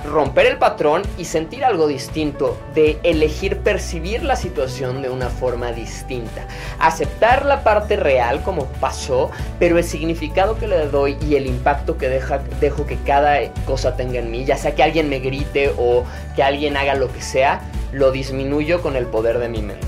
[0.06, 5.72] romper el patrón y sentir algo distinto, de elegir percibir la situación de una forma
[5.72, 6.46] distinta,
[6.78, 11.98] aceptar la parte real como pasó, pero el significado que le doy y el impacto
[11.98, 15.72] que deja, dejo que cada cosa tenga en mí, ya sea que alguien me grite
[15.78, 16.04] o
[16.34, 17.60] que alguien haga lo que sea,
[17.92, 19.86] lo disminuyo con el poder de mi mente.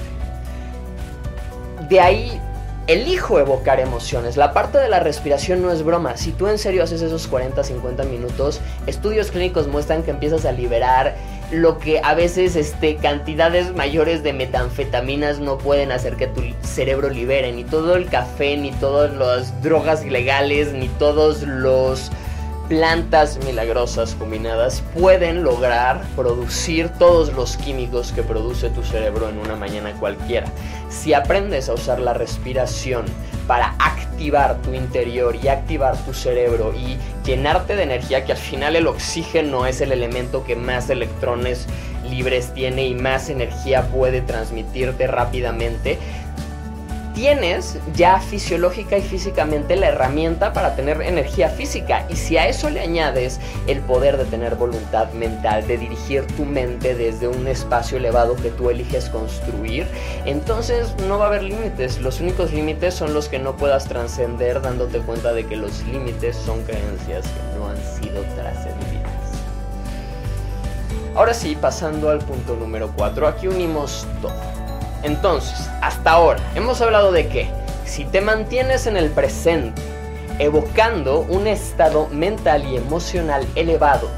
[1.89, 2.41] De ahí
[2.89, 4.37] elijo evocar emociones.
[4.37, 6.17] La parte de la respiración no es broma.
[6.17, 10.53] Si tú en serio haces esos 40, 50 minutos, estudios clínicos muestran que empiezas a
[10.53, 11.15] liberar
[11.53, 17.11] lo que a veces este, cantidades mayores de metanfetaminas no pueden hacer que tu cerebro
[17.11, 17.53] libere.
[17.53, 22.11] Ni todo el café, ni todas las drogas ilegales, ni todos los
[22.69, 29.57] plantas milagrosas combinadas pueden lograr producir todos los químicos que produce tu cerebro en una
[29.57, 30.47] mañana cualquiera.
[30.91, 33.07] Si aprendes a usar la respiración
[33.47, 38.77] para activar tu interior y activar tu cerebro y llenarte de energía, que al final
[38.77, 41.67] el oxígeno es el elemento que más electrones
[42.11, 45.99] libres tiene y más energía puede transmitirte rápidamente,
[47.19, 52.07] tienes ya fisiológica y físicamente la herramienta para tener energía física.
[52.09, 56.45] Y si a eso le añades el poder de tener voluntad mental, de dirigir tu
[56.45, 59.89] mente desde un espacio elevado que tú eliges construir,
[60.27, 62.01] entonces no va a haber límites.
[62.01, 66.37] Los únicos límites son los que no puedas trascender dándote cuenta de que los límites
[66.37, 69.11] son creencias que no han sido trascendidas.
[71.17, 74.68] Ahora sí, pasando al punto número 4, aquí unimos todo
[75.03, 77.51] entonces, hasta ahora, hemos hablado de que
[77.85, 79.81] si te mantienes en el presente,
[80.39, 84.09] evocando un estado mental y emocional elevado,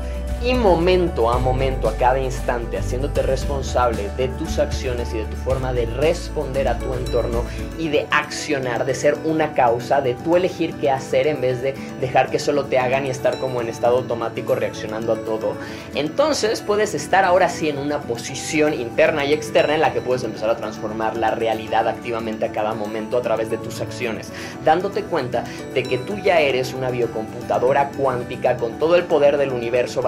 [0.43, 5.36] y momento a momento, a cada instante, haciéndote responsable de tus acciones y de tu
[5.36, 7.45] forma de responder a tu entorno
[7.78, 11.74] y de accionar, de ser una causa, de tú elegir qué hacer en vez de
[12.01, 15.55] dejar que solo te hagan y estar como en estado automático reaccionando a todo.
[15.95, 20.24] Entonces puedes estar ahora sí en una posición interna y externa en la que puedes
[20.24, 24.32] empezar a transformar la realidad activamente a cada momento a través de tus acciones,
[24.64, 29.53] dándote cuenta de que tú ya eres una biocomputadora cuántica con todo el poder del
[29.53, 30.01] universo,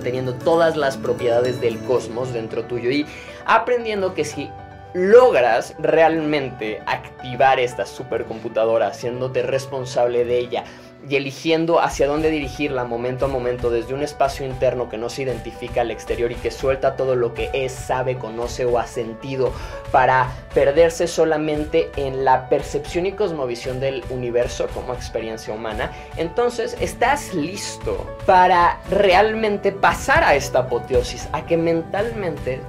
[0.00, 3.06] teniendo todas las propiedades del cosmos dentro tuyo y
[3.46, 4.50] aprendiendo que si
[4.94, 10.64] logras realmente activar esta supercomputadora, haciéndote responsable de ella,
[11.08, 15.22] y eligiendo hacia dónde dirigirla momento a momento desde un espacio interno que no se
[15.22, 19.52] identifica al exterior y que suelta todo lo que es, sabe, conoce o ha sentido
[19.92, 27.34] para perderse solamente en la percepción y cosmovisión del universo como experiencia humana, entonces estás
[27.34, 32.60] listo para realmente pasar a esta apoteosis, a que mentalmente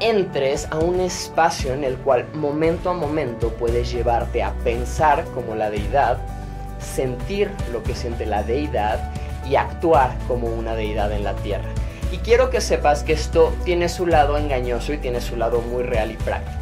[0.00, 5.54] entres a un espacio en el cual momento a momento puedes llevarte a pensar como
[5.54, 6.18] la deidad,
[6.82, 9.12] sentir lo que siente la deidad
[9.48, 11.68] y actuar como una deidad en la tierra.
[12.10, 15.82] Y quiero que sepas que esto tiene su lado engañoso y tiene su lado muy
[15.82, 16.58] real y práctico.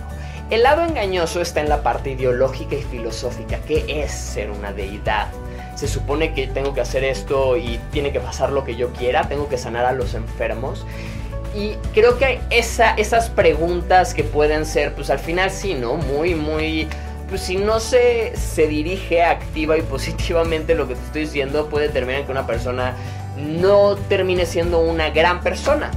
[0.51, 5.29] El lado engañoso está en la parte ideológica y filosófica, que es ser una deidad.
[5.77, 9.29] Se supone que tengo que hacer esto y tiene que pasar lo que yo quiera,
[9.29, 10.87] tengo que sanar a los enfermos.
[11.55, 15.95] y creo que esa, esas preguntas que pueden ser, pues al final sí, ¿no?
[15.95, 16.89] Muy, muy
[17.31, 21.89] pues si no se, se dirige activa y positivamente lo que te estoy diciendo puede
[21.89, 22.95] terminar que una persona
[23.39, 25.91] no termine siendo una gran persona.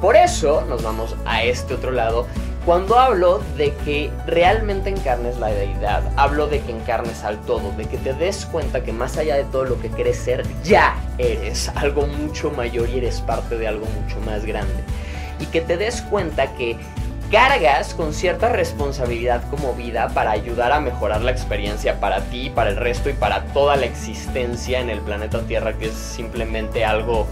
[0.00, 2.26] Por eso nos vamos a este otro lado.
[2.64, 7.84] Cuando hablo de que realmente encarnes la deidad, hablo de que encarnes al todo, de
[7.84, 11.68] que te des cuenta que más allá de todo lo que quieres ser, ya eres
[11.76, 14.74] algo mucho mayor y eres parte de algo mucho más grande.
[15.38, 16.76] Y que te des cuenta que
[17.30, 22.70] cargas con cierta responsabilidad como vida para ayudar a mejorar la experiencia para ti, para
[22.70, 27.26] el resto y para toda la existencia en el planeta Tierra, que es simplemente algo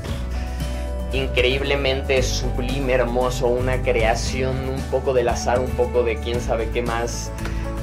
[1.12, 6.82] increíblemente sublime, hermoso, una creación un poco del azar, un poco de quién sabe qué
[6.82, 7.30] más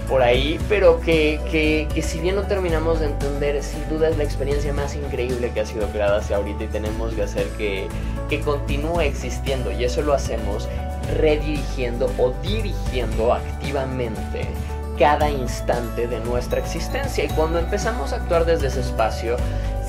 [0.09, 4.25] por ahí, pero que, que, si bien no terminamos de entender, sin duda es la
[4.25, 7.87] experiencia más increíble que ha sido creada hacia ahorita y tenemos que hacer que,
[8.29, 10.67] que continúe existiendo y eso lo hacemos
[11.17, 14.47] redirigiendo o dirigiendo activamente
[14.97, 17.23] cada instante de nuestra existencia.
[17.23, 19.35] Y cuando empezamos a actuar desde ese espacio,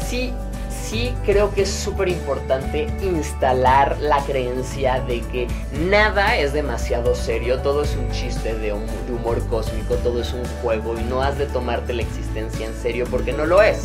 [0.07, 0.33] sí,
[0.71, 5.49] sí creo que es súper importante instalar la creencia de que
[5.91, 10.45] nada es demasiado serio, todo es un chiste de, de humor cósmico, todo es un
[10.63, 13.83] juego y no has de tomarte la existencia en serio porque no lo es.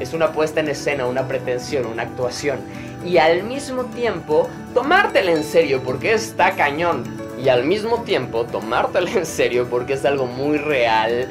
[0.00, 2.58] Es una puesta en escena, una pretensión, una actuación
[3.04, 7.04] y al mismo tiempo tomártela en serio porque está cañón.
[7.42, 11.28] Y al mismo tiempo tomártela en serio porque es algo muy real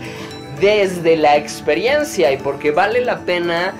[0.60, 3.74] desde la experiencia y porque vale la pena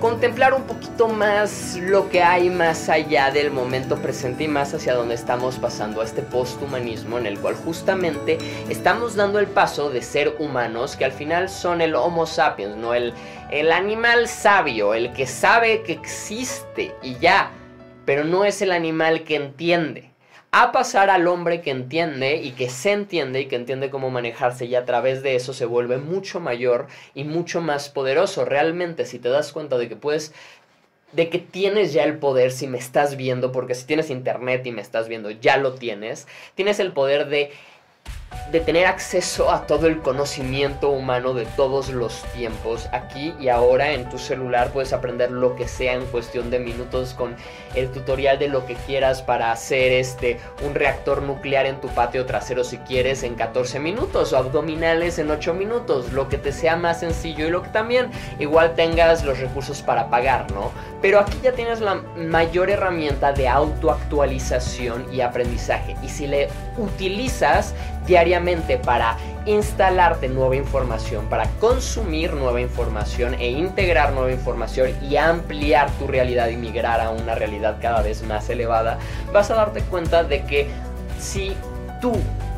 [0.00, 4.94] contemplar un poquito más lo que hay más allá del momento presente y más hacia
[4.94, 8.38] donde estamos pasando a este posthumanismo en el cual justamente
[8.70, 12.94] estamos dando el paso de ser humanos que al final son el Homo sapiens, no
[12.94, 13.12] el,
[13.50, 17.50] el animal sabio, el que sabe que existe y ya,
[18.06, 20.09] pero no es el animal que entiende
[20.52, 24.66] a pasar al hombre que entiende y que se entiende y que entiende cómo manejarse
[24.66, 28.44] y a través de eso se vuelve mucho mayor y mucho más poderoso.
[28.44, 30.32] Realmente, si te das cuenta de que puedes
[31.12, 34.72] de que tienes ya el poder si me estás viendo, porque si tienes internet y
[34.72, 37.50] me estás viendo, ya lo tienes, tienes el poder de
[38.50, 42.88] de tener acceso a todo el conocimiento humano de todos los tiempos.
[42.92, 47.14] Aquí y ahora en tu celular puedes aprender lo que sea en cuestión de minutos
[47.14, 47.36] con
[47.74, 52.26] el tutorial de lo que quieras para hacer este un reactor nuclear en tu patio
[52.26, 56.76] trasero si quieres en 14 minutos o abdominales en 8 minutos, lo que te sea
[56.76, 60.72] más sencillo y lo que también igual tengas los recursos para pagar, ¿no?
[61.00, 67.74] Pero aquí ya tienes la mayor herramienta de autoactualización y aprendizaje y si le utilizas
[68.06, 75.90] diariamente para instalarte nueva información, para consumir nueva información e integrar nueva información y ampliar
[75.92, 78.98] tu realidad y migrar a una realidad cada vez más elevada,
[79.32, 80.68] vas a darte cuenta de que
[81.18, 81.54] si
[82.00, 82.12] tú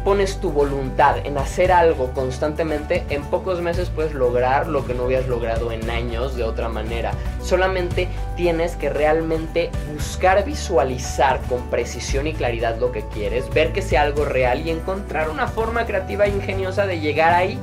[0.04, 5.04] pones tu voluntad en hacer algo constantemente, en pocos meses puedes lograr lo que no
[5.04, 7.12] habías logrado en años de otra manera.
[7.42, 13.82] Solamente tienes que realmente buscar visualizar con precisión y claridad lo que quieres, ver que
[13.82, 17.58] sea algo real y encontrar una forma creativa e ingeniosa de llegar ahí.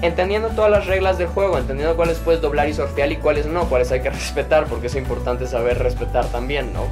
[0.00, 3.68] Entendiendo todas las reglas del juego, entendiendo cuáles puedes doblar y sortear y cuáles no,
[3.68, 6.86] cuáles hay que respetar, porque es importante saber respetar también, ¿no?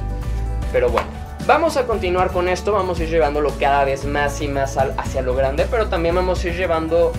[0.71, 1.10] Pero bueno.
[1.47, 5.21] Vamos a continuar con esto, vamos a ir llevándolo cada vez más y más hacia
[5.23, 7.11] lo grande, pero también vamos a ir llevando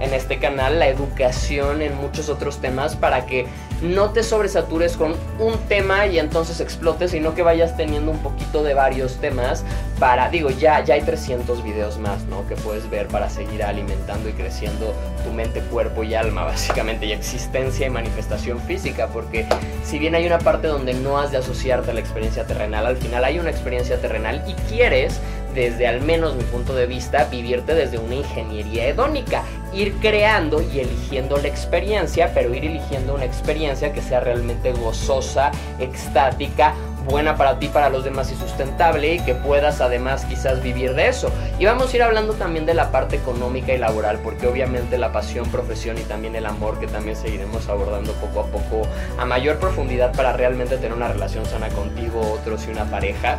[0.00, 3.46] en este canal la educación en muchos otros temas para que
[3.82, 8.62] no te sobresatures con un tema y entonces explotes, sino que vayas teniendo un poquito
[8.62, 9.64] de varios temas
[9.98, 12.46] para, digo, ya, ya hay 300 videos más, ¿no?
[12.46, 14.94] Que puedes ver para seguir alimentando y creciendo
[15.24, 19.46] tu mente, cuerpo y alma, básicamente, y existencia y manifestación física, porque
[19.84, 22.96] si bien hay una parte donde no has de asociarte a la experiencia terrenal, al
[22.96, 25.20] final hay una experiencia terrenal y quieres
[25.54, 29.42] desde al menos mi punto de vista, vivirte desde una ingeniería hedónica,
[29.72, 35.50] ir creando y eligiendo la experiencia, pero ir eligiendo una experiencia que sea realmente gozosa,
[35.78, 36.74] extática,
[37.08, 41.08] buena para ti, para los demás y sustentable y que puedas además quizás vivir de
[41.08, 41.30] eso.
[41.58, 45.12] Y vamos a ir hablando también de la parte económica y laboral, porque obviamente la
[45.12, 48.82] pasión, profesión y también el amor que también seguiremos abordando poco a poco
[49.18, 53.38] a mayor profundidad para realmente tener una relación sana contigo, otros y una pareja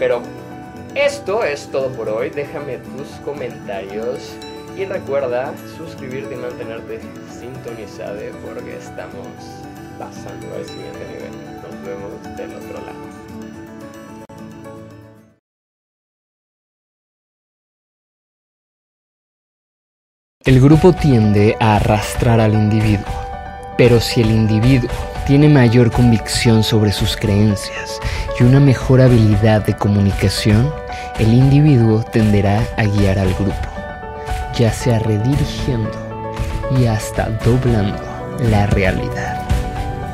[0.00, 0.22] Pero
[0.94, 2.30] esto es todo por hoy.
[2.30, 4.34] Déjame tus comentarios.
[4.76, 7.00] Y recuerda suscribirte y mantenerte
[7.38, 9.26] sintonizado porque estamos
[9.98, 11.32] pasando al siguiente nivel.
[11.62, 13.10] Nos vemos del otro lado.
[20.42, 23.04] El grupo tiende a arrastrar al individuo
[23.76, 24.88] Pero si el individuo
[25.26, 28.00] tiene mayor convicción sobre sus creencias
[28.38, 30.72] y una mejor habilidad de comunicación,
[31.18, 33.54] el individuo tenderá a guiar al grupo,
[34.58, 35.90] ya sea redirigiendo
[36.78, 38.02] y hasta doblando
[38.50, 39.46] la realidad,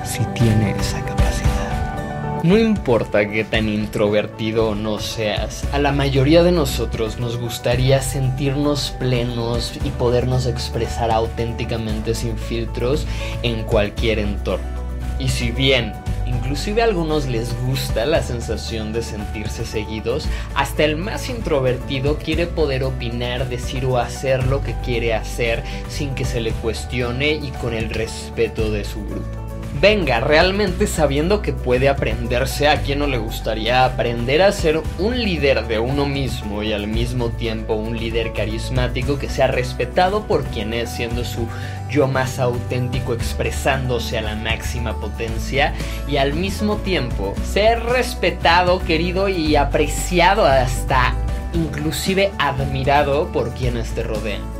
[0.05, 2.43] si tiene esa capacidad.
[2.43, 8.03] No importa qué tan introvertido o no seas, a la mayoría de nosotros nos gustaría
[8.03, 13.07] sentirnos plenos y podernos expresar auténticamente sin filtros
[13.43, 14.76] en cualquier entorno.
[15.19, 15.93] Y si bien
[16.27, 22.47] inclusive a algunos les gusta la sensación de sentirse seguidos, hasta el más introvertido quiere
[22.47, 27.51] poder opinar, decir o hacer lo que quiere hacer sin que se le cuestione y
[27.61, 29.46] con el respeto de su grupo.
[29.79, 35.23] Venga, realmente sabiendo que puede aprenderse a quien no le gustaría aprender a ser un
[35.23, 40.45] líder de uno mismo y al mismo tiempo un líder carismático que sea respetado por
[40.45, 41.47] quien es siendo su
[41.91, 45.75] yo más auténtico expresándose a la máxima potencia
[46.09, 51.15] y al mismo tiempo ser respetado, querido y apreciado hasta
[51.53, 54.56] inclusive admirado por quienes te rodean.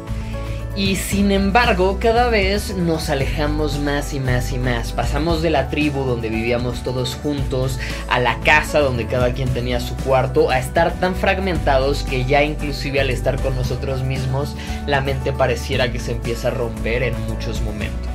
[0.77, 4.93] Y sin embargo, cada vez nos alejamos más y más y más.
[4.93, 7.79] Pasamos de la tribu donde vivíamos todos juntos
[8.11, 12.43] a la casa donde cada quien tenía su cuarto, a estar tan fragmentados que ya
[12.43, 14.55] inclusive al estar con nosotros mismos,
[14.87, 18.13] la mente pareciera que se empieza a romper en muchos momentos.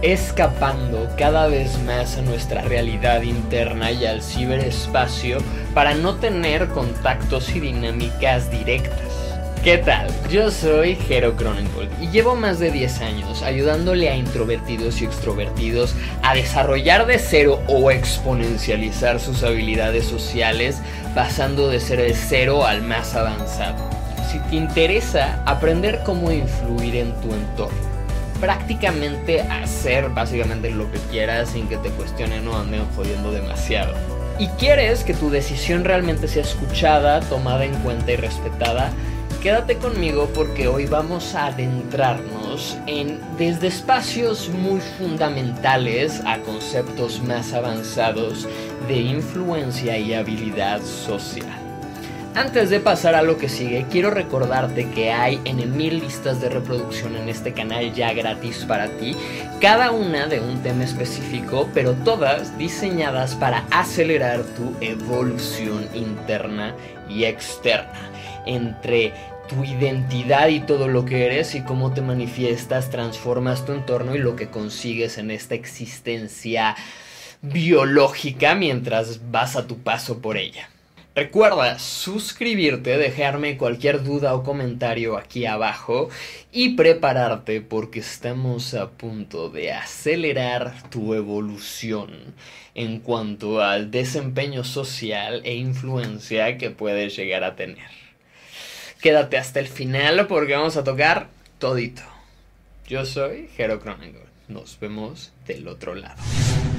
[0.00, 5.38] Escapando cada vez más a nuestra realidad interna y al ciberespacio
[5.74, 9.17] para no tener contactos y dinámicas directas.
[9.64, 10.06] ¿Qué tal?
[10.30, 15.94] Yo soy Jero Cronengold y llevo más de 10 años ayudándole a introvertidos y extrovertidos
[16.22, 20.80] a desarrollar de cero o exponencializar sus habilidades sociales
[21.12, 23.84] pasando de ser el cero al más avanzado.
[24.30, 27.78] Si te interesa aprender cómo influir en tu entorno,
[28.40, 33.94] prácticamente hacer básicamente lo que quieras sin que te cuestionen o anden jodiendo demasiado.
[34.38, 38.92] Y quieres que tu decisión realmente sea escuchada, tomada en cuenta y respetada,
[39.42, 47.52] Quédate conmigo porque hoy vamos a adentrarnos en desde espacios muy fundamentales a conceptos más
[47.52, 48.48] avanzados
[48.88, 51.46] de influencia y habilidad social.
[52.34, 56.48] Antes de pasar a lo que sigue, quiero recordarte que hay en mil listas de
[56.48, 59.14] reproducción en este canal ya gratis para ti,
[59.60, 66.74] cada una de un tema específico, pero todas diseñadas para acelerar tu evolución interna
[67.08, 68.10] y externa
[68.48, 69.12] entre
[69.48, 74.18] tu identidad y todo lo que eres y cómo te manifiestas, transformas tu entorno y
[74.18, 76.76] lo que consigues en esta existencia
[77.40, 80.68] biológica mientras vas a tu paso por ella.
[81.14, 86.10] Recuerda suscribirte, dejarme cualquier duda o comentario aquí abajo
[86.52, 92.12] y prepararte porque estamos a punto de acelerar tu evolución
[92.76, 97.97] en cuanto al desempeño social e influencia que puedes llegar a tener.
[99.00, 101.28] Quédate hasta el final porque vamos a tocar
[101.58, 102.02] todito.
[102.88, 104.26] Yo soy Jero Cronenberg.
[104.48, 106.20] Nos vemos del otro lado.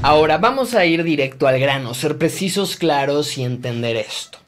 [0.01, 4.39] Ahora vamos a ir directo al grano, ser precisos, claros y entender esto.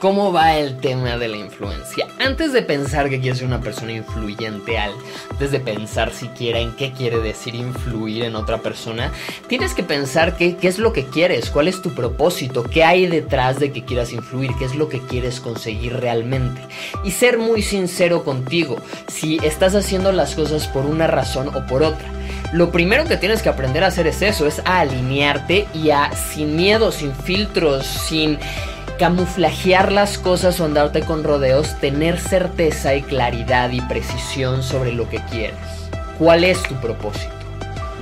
[0.00, 2.06] ¿Cómo va el tema de la influencia?
[2.18, 6.92] Antes de pensar que quieres ser una persona influyente, antes de pensar siquiera en qué
[6.92, 9.12] quiere decir influir en otra persona,
[9.48, 13.06] tienes que pensar qué, qué es lo que quieres, cuál es tu propósito, qué hay
[13.06, 16.60] detrás de que quieras influir, qué es lo que quieres conseguir realmente.
[17.02, 18.76] Y ser muy sincero contigo,
[19.08, 22.08] si estás haciendo las cosas por una razón o por otra.
[22.52, 26.12] Lo primero que tienes que aprender a hacer es eso, es a alinearte y a
[26.12, 28.38] sin miedo, sin filtros, sin
[28.98, 35.08] camuflajear las cosas o andarte con rodeos, tener certeza y claridad y precisión sobre lo
[35.08, 35.58] que quieres.
[36.18, 37.43] ¿Cuál es tu propósito?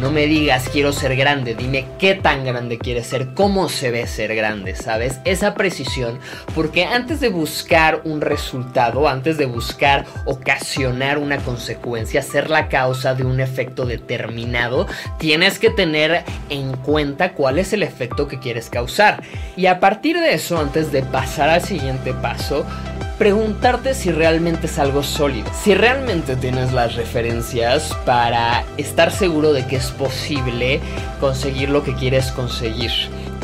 [0.03, 4.09] No me digas quiero ser grande, dime qué tan grande quieres ser, cómo se ve
[4.09, 5.21] ser grande, ¿sabes?
[5.25, 6.19] Esa precisión,
[6.57, 13.15] porque antes de buscar un resultado, antes de buscar ocasionar una consecuencia, ser la causa
[13.15, 14.89] de un efecto determinado,
[15.21, 19.23] tienes que tener en cuenta cuál es el efecto que quieres causar.
[19.57, 22.67] Y a partir de eso, antes de pasar al siguiente paso,
[23.23, 29.65] preguntarte si realmente es algo sólido, si realmente tienes las referencias para estar seguro de
[29.65, 30.81] que es posible
[31.21, 32.91] conseguir lo que quieres conseguir.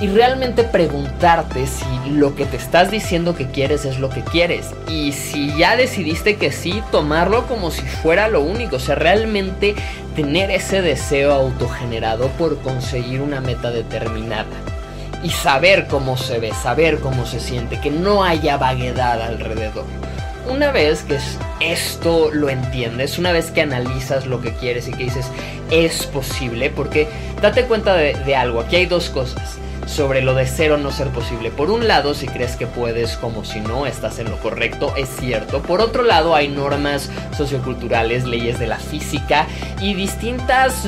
[0.00, 4.70] Y realmente preguntarte si lo que te estás diciendo que quieres es lo que quieres.
[4.88, 8.76] Y si ya decidiste que sí, tomarlo como si fuera lo único.
[8.76, 9.76] O sea, realmente
[10.16, 14.46] tener ese deseo autogenerado por conseguir una meta determinada
[15.22, 19.84] y saber cómo se ve, saber cómo se siente, que no haya vaguedad alrededor.
[20.48, 21.18] una vez que
[21.60, 25.26] esto lo entiendes, una vez que analizas lo que quieres y que dices
[25.70, 27.06] es posible, porque
[27.42, 31.08] date cuenta de, algo, aquí hay dos cosas sobre lo de ser o no ser
[31.08, 31.50] posible.
[31.50, 35.08] Por un lado, si crees que puedes como si no, estás en lo correcto, es
[35.08, 35.62] cierto.
[35.62, 39.46] Por otro lado, hay normas socioculturales, leyes de la física
[39.80, 40.86] y distintas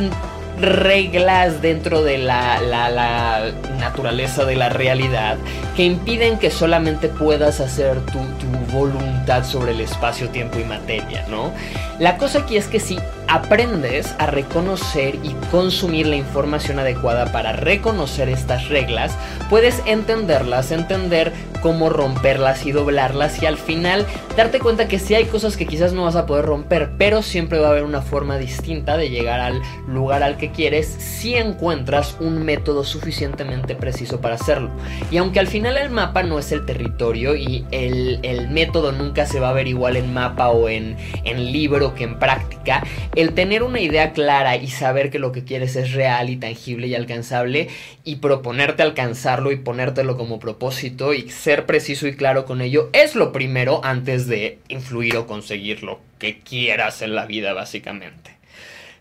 [0.60, 5.38] reglas dentro de la, la, naturaleza de la realidad
[5.74, 11.24] que impiden que solamente puedas hacer tu, tu voluntad sobre el espacio, tiempo y materia,
[11.28, 11.52] ¿no?
[11.98, 12.98] La cosa aquí es que si
[13.30, 19.16] aprendes a reconocer y consumir la información adecuada para reconocer estas reglas,
[19.48, 21.32] puedes entenderlas, entender
[21.62, 25.92] cómo romperlas y doblarlas y al final darte cuenta que sí hay cosas que quizás
[25.92, 29.40] no vas a poder romper, pero siempre va a haber una forma distinta de llegar
[29.40, 34.70] al lugar al que quieres si encuentras un método suficientemente preciso para hacerlo.
[35.10, 38.18] Y aunque al final el mapa no es el territorio y el,
[38.50, 42.18] método nunca se va a ver igual en mapa o en, en libro que en
[42.18, 42.82] práctica,
[43.20, 46.86] el tener una idea clara y saber que lo que quieres es real y tangible
[46.86, 47.68] y alcanzable
[48.04, 53.14] y proponerte alcanzarlo y ponértelo como propósito y ser preciso y claro con ello es
[53.14, 58.30] lo primero antes de influir o conseguir lo que quieras en la vida básicamente.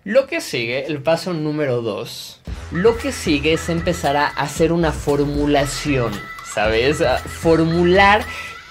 [0.05, 2.41] Lo que sigue, el paso número 2,
[2.71, 6.13] lo que sigue es empezar a hacer una formulación,
[6.45, 7.03] ¿sabes?
[7.25, 8.23] formular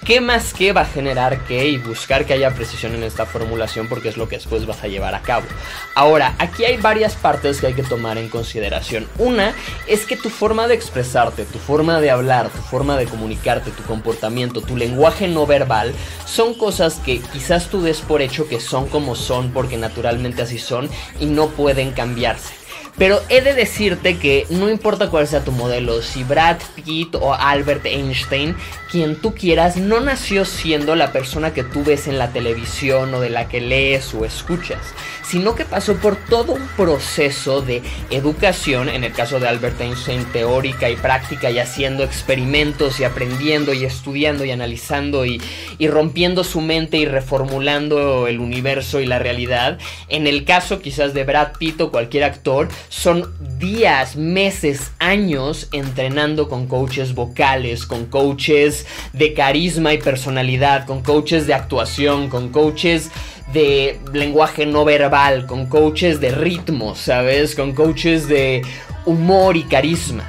[0.05, 3.89] qué más qué va a generar qué y buscar que haya precisión en esta formulación
[3.89, 5.47] porque es lo que después vas a llevar a cabo.
[5.95, 9.07] Ahora, aquí hay varias partes que hay que tomar en consideración.
[9.19, 9.53] Una
[9.87, 13.83] es que tu forma de expresarte, tu forma de hablar, tu forma de comunicarte, tu
[13.85, 15.95] comportamiento, tu lenguaje no verbal
[16.25, 20.59] son cosas que quizás tú des por hecho que son como son porque naturalmente así
[20.59, 20.89] son
[21.21, 22.59] y no pueden cambiarse.
[22.99, 27.33] Pero he de decirte que no importa cuál sea tu modelo, si Brad Pitt o
[27.33, 28.57] Albert Einstein,
[28.91, 33.21] quien tú quieras, no nació siendo la persona que tú ves en la televisión o
[33.21, 34.81] de la que lees o escuchas,
[35.23, 40.25] sino que pasó por todo un proceso de educación, en el caso de Albert Einstein,
[40.33, 45.41] teórica y práctica, y haciendo experimentos y aprendiendo y estudiando y analizando y,
[45.89, 49.79] rompiendo su mente y reformulando el universo y la realidad.
[50.09, 56.49] En el caso quizás de Brad Pitt o cualquier actor, son días, meses, años entrenando
[56.49, 58.78] con coaches vocales, con coaches
[59.13, 63.11] de carisma y personalidad, con coaches de actuación, con coaches
[63.53, 67.55] de lenguaje no verbal, con coaches de ritmo, ¿sabes?
[67.55, 68.63] Con coaches de
[69.07, 70.25] humor y carisma.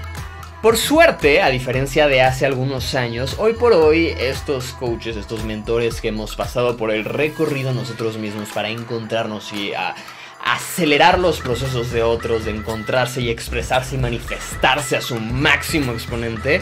[0.62, 6.02] Por suerte, a diferencia de hace algunos años, hoy por hoy estos coaches, estos mentores
[6.02, 9.72] que hemos pasado por el recorrido nosotros mismos para encontrarnos y
[10.44, 16.60] acelerar los procesos de otros, de encontrarse y expresarse y manifestarse a su máximo exponente,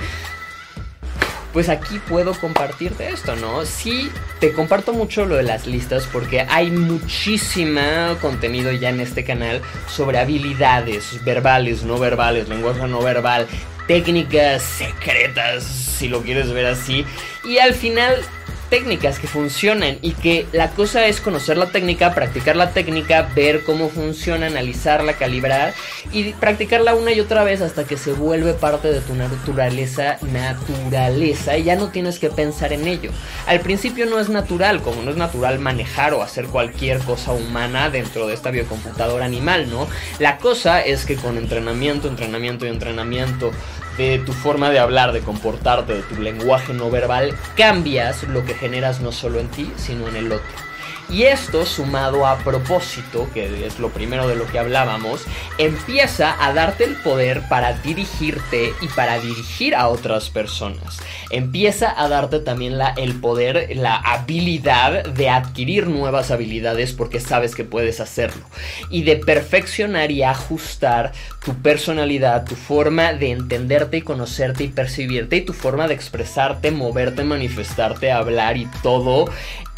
[1.57, 3.65] pues aquí puedo compartirte esto, ¿no?
[3.65, 9.23] Sí, te comparto mucho lo de las listas porque hay muchísima contenido ya en este
[9.23, 13.47] canal sobre habilidades verbales, no verbales, lenguaje no verbal,
[13.87, 17.03] técnicas secretas, si lo quieres ver así.
[17.43, 18.17] Y al final
[18.69, 23.63] técnicas que funcionan y que la cosa es conocer la técnica, practicar la técnica, ver
[23.63, 25.73] cómo funciona, analizarla, calibrar
[26.11, 31.57] y practicarla una y otra vez hasta que se vuelve parte de tu naturaleza, naturaleza
[31.57, 33.11] y ya no tienes que pensar en ello.
[33.45, 37.89] Al principio no es natural, como no es natural manejar o hacer cualquier cosa humana
[37.89, 39.87] dentro de esta biocomputadora animal, ¿no?
[40.19, 43.51] La cosa es que con entrenamiento, entrenamiento y entrenamiento
[43.97, 48.53] de tu forma de hablar, de comportarte, de tu lenguaje no verbal, cambias lo que
[48.53, 50.67] generas no solo en ti, sino en el otro.
[51.09, 55.23] Y esto, sumado a propósito, que es lo primero de lo que hablábamos,
[55.57, 60.99] empieza a darte el poder para dirigirte y para dirigir a otras personas.
[61.29, 67.55] Empieza a darte también la, el poder, la habilidad de adquirir nuevas habilidades porque sabes
[67.55, 68.43] que puedes hacerlo.
[68.89, 71.13] Y de perfeccionar y ajustar
[71.43, 76.71] tu personalidad, tu forma de entenderte y conocerte y percibirte y tu forma de expresarte,
[76.71, 79.29] moverte, manifestarte, hablar y todo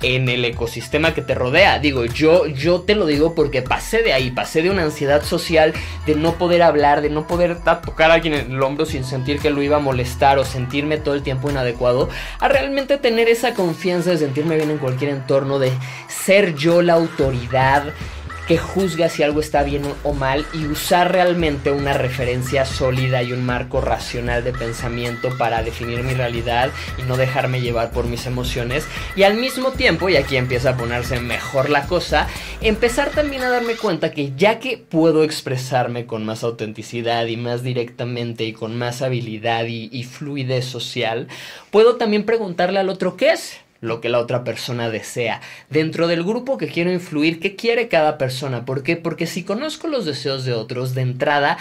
[0.02, 1.80] en el ecosistema que te rodea.
[1.80, 5.74] Digo, yo, yo te lo digo porque pasé de ahí, pasé de una ansiedad social
[6.06, 9.40] de no poder hablar, de no poder tocar a alguien en el hombro sin sentir
[9.40, 12.10] que lo iba a molestar o sentirme todo el tiempo inadecuado,
[12.40, 15.72] a realmente tener esa confianza de sentirme bien en cualquier entorno, de
[16.08, 17.94] ser yo la autoridad
[18.50, 23.32] que juzga si algo está bien o mal y usar realmente una referencia sólida y
[23.32, 28.26] un marco racional de pensamiento para definir mi realidad y no dejarme llevar por mis
[28.26, 28.88] emociones.
[29.16, 32.28] Y al mismo tiempo, y aquí empieza a ponerse mejor la cosa,
[32.60, 37.62] empezar también a darme cuenta que ya que puedo expresarme con más autenticidad y más
[37.62, 41.28] directamente y con más habilidad y, y fluidez social,
[41.70, 45.42] puedo también preguntarle al otro qué es lo que la otra persona desea.
[45.70, 48.66] Dentro del grupo que quiero influir, ¿qué quiere cada persona?
[48.66, 48.96] ¿Por qué?
[48.98, 51.58] Porque si conozco los deseos de otros de entrada,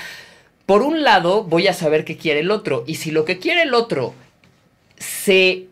[0.66, 2.84] por un lado voy a saber qué quiere el otro.
[2.86, 4.14] Y si lo que quiere el otro
[4.96, 5.66] se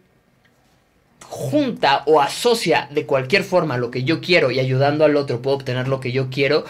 [1.28, 5.56] junta o asocia de cualquier forma lo que yo quiero y ayudando al otro puedo
[5.56, 6.64] obtener lo que yo quiero,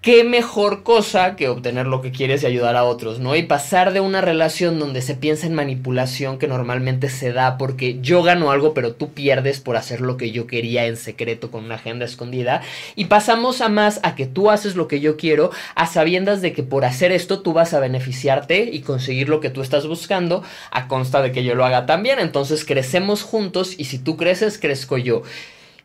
[0.00, 3.34] qué mejor cosa que obtener lo que quieres y ayudar a otros, ¿no?
[3.34, 7.98] Y pasar de una relación donde se piensa en manipulación que normalmente se da porque
[8.00, 11.64] yo gano algo pero tú pierdes por hacer lo que yo quería en secreto con
[11.64, 12.62] una agenda escondida
[12.94, 16.52] y pasamos a más a que tú haces lo que yo quiero a sabiendas de
[16.52, 20.44] que por hacer esto tú vas a beneficiarte y conseguir lo que tú estás buscando
[20.70, 24.58] a consta de que yo lo haga también, entonces crecemos juntos y si tú creces
[24.58, 25.22] crezco yo.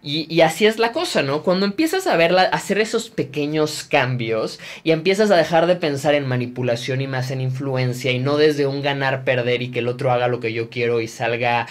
[0.06, 1.44] Y, así es la cosa, ¿no?
[1.44, 6.28] Cuando empiezas a verla, hacer esos pequeños cambios y empiezas a dejar de pensar en
[6.28, 10.28] manipulación y más en influencia y no desde un ganar-perder y que el otro haga
[10.28, 11.68] lo que yo quiero y salga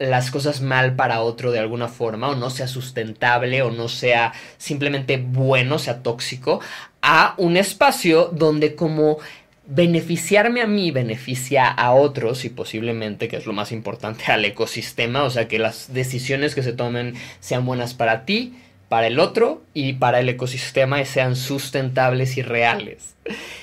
[0.00, 4.32] las cosas mal para otro de alguna forma o no sea sustentable o no sea
[4.58, 6.60] simplemente bueno, sea tóxico,
[7.02, 9.18] a un espacio donde como
[9.66, 15.24] beneficiarme a mí beneficia a otros y posiblemente, que es lo más importante, al ecosistema,
[15.24, 18.54] o sea, que las decisiones que se tomen sean buenas para ti,
[18.88, 23.14] para el otro y para el ecosistema y sean sustentables y reales.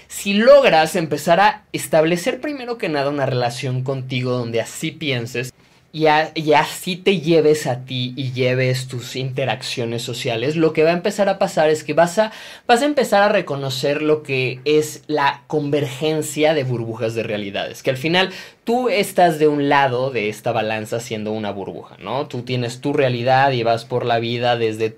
[0.08, 5.51] Si logras empezar a establecer primero que nada una relación contigo donde así pienses,
[5.94, 10.94] y, así te lleves a ti y lleves tus interacciones sociales, lo que va a
[10.94, 12.32] empezar a pasar es que vas a,
[12.66, 17.90] vas a empezar a reconocer lo que es la convergencia de burbujas de realidades, que
[17.90, 18.32] al final
[18.64, 22.28] tú estás de un lado de esta balanza siendo una burbuja, ¿no?
[22.28, 24.98] Tú tienes tu realidad y vas por la vida desde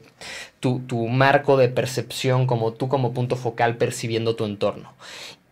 [0.60, 4.94] tu, tu marco de percepción como tú como punto focal percibiendo tu entorno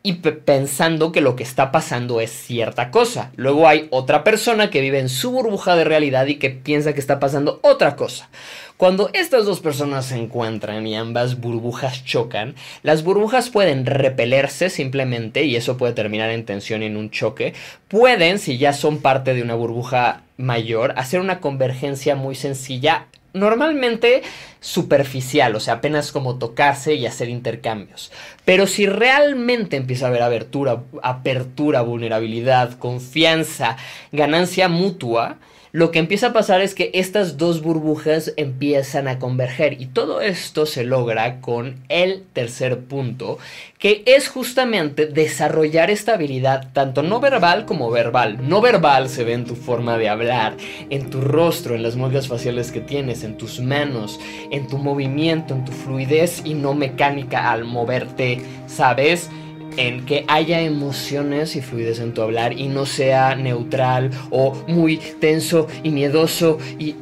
[0.03, 3.32] y pensando que lo que está pasando es cierta cosa.
[3.36, 6.99] Luego hay otra persona que vive en su burbuja de realidad y que piensa que
[6.99, 8.30] está pasando otra cosa.
[8.78, 15.44] Cuando estas dos personas se encuentran y ambas burbujas chocan, las burbujas pueden repelerse simplemente
[15.44, 17.53] y eso puede terminar en tensión y en un choque.
[17.88, 24.23] Pueden, si ya son parte de una burbuja mayor, hacer una convergencia muy sencilla normalmente
[24.59, 28.11] superficial, o sea, apenas como tocarse y hacer intercambios.
[28.45, 33.77] Pero si realmente empieza a haber abertura, apertura, vulnerabilidad, confianza,
[34.11, 35.37] ganancia mutua,
[35.73, 40.19] lo que empieza a pasar es que estas dos burbujas empiezan a converger y todo
[40.19, 43.39] esto se logra con el tercer punto,
[43.80, 48.49] que es justamente desarrollar esta habilidad tanto no verbal como verbal.
[48.49, 50.57] No verbal se ve en tu forma de hablar,
[50.89, 54.19] en tu rostro, en las muecas faciales que tienes, en tus manos,
[54.52, 59.30] en tu movimiento, en tu fluidez y no mecánica al moverte, ¿sabes?
[59.77, 64.98] En que haya emociones y fluidez en tu hablar y no sea neutral o muy
[64.98, 66.95] tenso y miedoso y,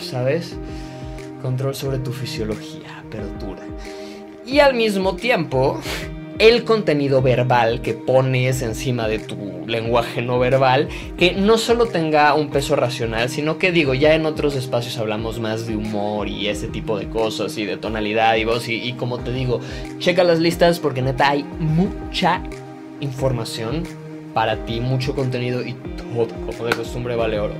[0.00, 0.56] ¿sabes?
[1.42, 3.62] Control sobre tu fisiología, apertura.
[4.46, 5.80] Y al mismo tiempo,
[6.38, 9.36] el contenido verbal que pones encima de tu
[9.66, 14.26] lenguaje no verbal, que no solo tenga un peso racional, sino que digo, ya en
[14.26, 18.44] otros espacios hablamos más de humor y ese tipo de cosas y de tonalidad y
[18.44, 19.60] voz y, como te digo,
[19.98, 22.42] checa las listas porque neta hay mucha
[23.00, 23.84] información
[24.34, 27.54] para ti, mucho contenido y todo, como de costumbre, vale oro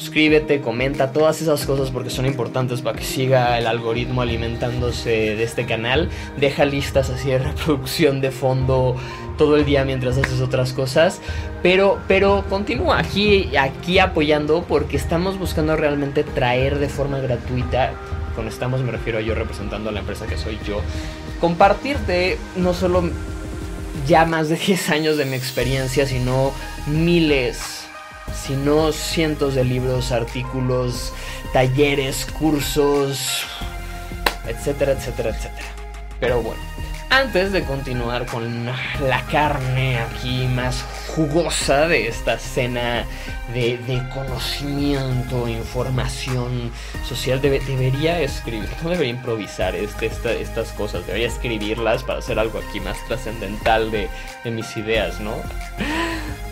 [0.00, 5.42] suscríbete, comenta, todas esas cosas porque son importantes para que siga el algoritmo alimentándose de
[5.42, 6.08] este canal.
[6.38, 8.96] Deja listas así de reproducción de fondo
[9.36, 11.20] todo el día mientras haces otras cosas.
[11.62, 17.92] Pero, pero continúa aquí, aquí apoyando porque estamos buscando realmente traer de forma gratuita.
[18.34, 20.80] Con estamos me refiero a yo representando a la empresa que soy yo.
[21.40, 23.02] Compartirte no solo
[24.06, 26.52] ya más de 10 años de mi experiencia, sino
[26.86, 27.79] miles
[28.34, 31.12] sino cientos de libros, artículos,
[31.52, 33.44] talleres, cursos,
[34.46, 35.66] etcétera, etcétera, etcétera.
[36.18, 36.60] Pero bueno,
[37.12, 43.04] antes de continuar con la carne aquí más jugosa de esta cena
[43.52, 46.70] de, conocimiento, información
[47.04, 50.06] social, debería escribir, no debería improvisar este,
[50.40, 54.08] estas cosas, debería escribirlas para hacer algo aquí más trascendental de,
[54.44, 55.34] de mis ideas, ¿no?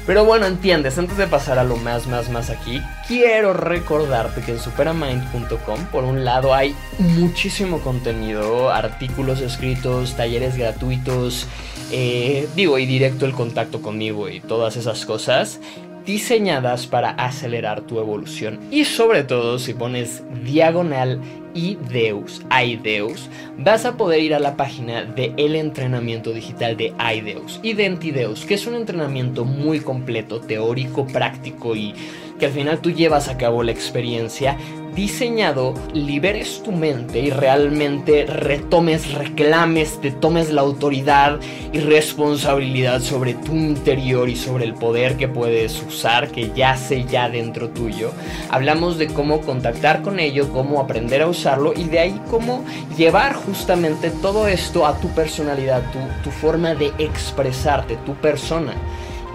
[0.09, 4.53] Pero bueno, entiendes, antes de pasar a lo más, más, más aquí, quiero recordarte que
[4.53, 11.47] en superamind.com, por un lado, hay muchísimo contenido, artículos escritos, talleres gratuitos,
[11.93, 15.61] eh, digo, y directo el contacto conmigo y todas esas cosas
[16.07, 18.61] diseñadas para acelerar tu evolución.
[18.71, 21.21] Y sobre todo si pones diagonal
[21.59, 23.29] IDEUS, IDEUS,
[23.59, 28.55] vas a poder ir a la página de el entrenamiento digital de IDEUS, Identideus, que
[28.55, 31.95] es un entrenamiento muy completo, teórico, práctico y
[32.39, 34.57] que al final tú llevas a cabo la experiencia
[34.99, 41.39] diseñado liberes tu mente y realmente retomes, reclames, te tomes la autoridad
[41.73, 47.31] y responsabilidad sobre tu interior y sobre el poder que puedes usar, que yace ya
[47.31, 48.11] dentro tuyo.
[48.51, 52.65] Hablamos de cómo contactar con ello, cómo aprender a usarlo y de ahí cómo
[52.97, 58.73] llevar justamente todo esto a tu personalidad, tu, tu forma de expresarte, tu persona.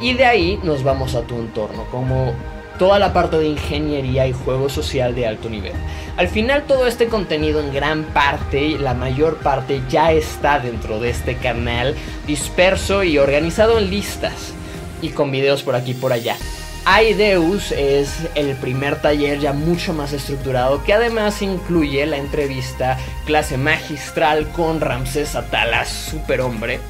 [0.01, 2.33] Y de ahí nos vamos a tu entorno, como
[2.77, 5.73] toda la parte de ingeniería y juego social de alto nivel.
[6.17, 11.09] Al final todo este contenido en gran parte, la mayor parte ya está dentro de
[11.09, 11.95] este canal,
[12.27, 14.53] disperso y organizado en listas
[15.01, 16.35] y con videos por aquí y por allá.
[16.85, 23.57] Aideus es el primer taller ya mucho más estructurado que además incluye la entrevista clase
[23.57, 26.81] magistral con Ramsés Atala, superhombre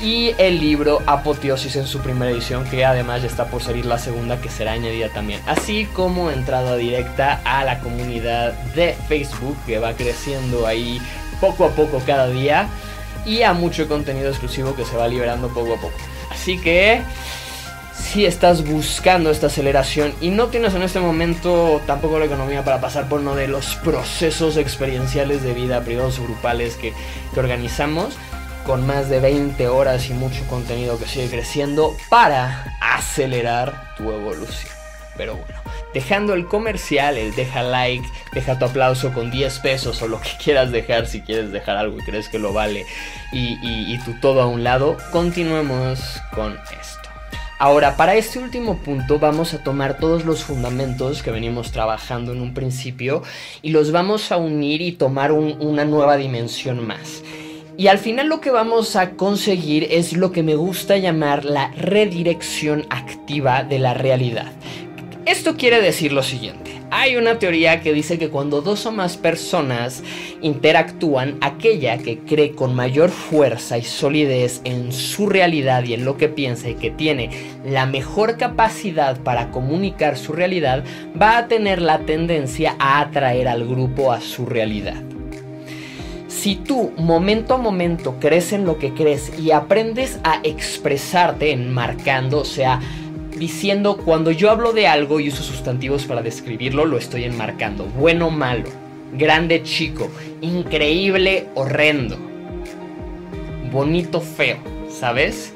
[0.00, 3.98] y el libro Apoteosis en su primera edición, que además ya está por salir la
[3.98, 5.40] segunda, que será añadida también.
[5.46, 11.00] Así como entrada directa a la comunidad de Facebook, que va creciendo ahí
[11.40, 12.68] poco a poco cada día,
[13.26, 15.96] y a mucho contenido exclusivo que se va liberando poco a poco.
[16.30, 17.02] Así que
[17.94, 22.80] si estás buscando esta aceleración y no tienes en este momento tampoco la economía para
[22.80, 26.94] pasar por uno de los procesos experienciales de vida privados o grupales que,
[27.34, 28.16] que organizamos,
[28.68, 34.70] con más de 20 horas y mucho contenido que sigue creciendo para acelerar tu evolución.
[35.16, 35.54] Pero bueno,
[35.94, 40.28] dejando el comercial, el deja like, deja tu aplauso con 10 pesos o lo que
[40.44, 42.84] quieras dejar si quieres dejar algo y crees que lo vale
[43.32, 47.08] y, tu todo a un lado, continuemos con esto.
[47.58, 52.42] Ahora, para este último punto vamos a tomar todos los fundamentos que venimos trabajando en
[52.42, 53.22] un principio
[53.62, 57.22] y los vamos a unir y tomar una nueva dimensión más.
[57.78, 61.70] Y al final lo que vamos a conseguir es lo que me gusta llamar la
[61.76, 64.50] redirección activa de la realidad.
[65.26, 66.72] Esto quiere decir lo siguiente.
[66.90, 70.02] Hay una teoría que dice que cuando dos o más personas
[70.42, 76.16] interactúan, aquella que cree con mayor fuerza y solidez en su realidad y en lo
[76.16, 77.30] que piensa y que tiene
[77.64, 80.82] la mejor capacidad para comunicar su realidad,
[81.20, 85.00] va a tener la tendencia a atraer al grupo a su realidad
[86.38, 92.38] si tú momento a momento crees en lo que crees y aprendes a expresarte enmarcando,
[92.38, 92.80] o sea,
[93.36, 97.86] diciendo cuando yo hablo de algo y uso sustantivos para describirlo, lo estoy enmarcando.
[97.86, 98.68] Bueno, malo,
[99.12, 100.08] grande, chico,
[100.40, 102.16] increíble, horrendo,
[103.72, 104.58] bonito, feo,
[104.88, 105.52] ¿sabes?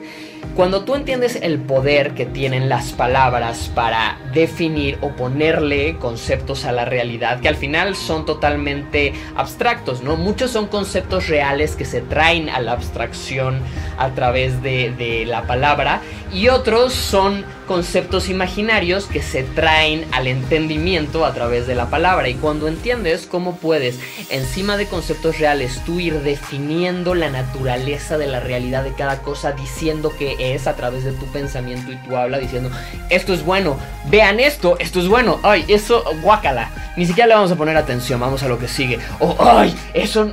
[0.54, 6.72] Cuando tú entiendes el poder que tienen las palabras para definir o ponerle conceptos a
[6.72, 10.16] la realidad, que al final son totalmente abstractos, ¿no?
[10.16, 13.60] Muchos son conceptos reales que se traen a la abstracción
[13.98, 16.00] a través de, la palabra
[16.32, 22.28] y otros son conceptos imaginarios que se traen al entendimiento a través de la palabra.
[22.28, 28.26] Y cuando entiendes cómo puedes, encima de conceptos reales, tú ir definiendo la naturaleza de
[28.26, 32.14] la realidad de cada cosa, diciendo que es a través de tu pensamiento y tu
[32.14, 32.70] habla, diciendo,
[33.08, 33.78] esto es bueno,
[34.10, 36.70] vean esto, esto es bueno, ay, eso, guácala.
[36.98, 38.98] Ni siquiera le vamos a poner atención, vamos a lo que sigue.
[39.18, 40.30] O, ay, eso,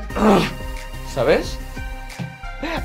[1.16, 1.58] ¿sabes?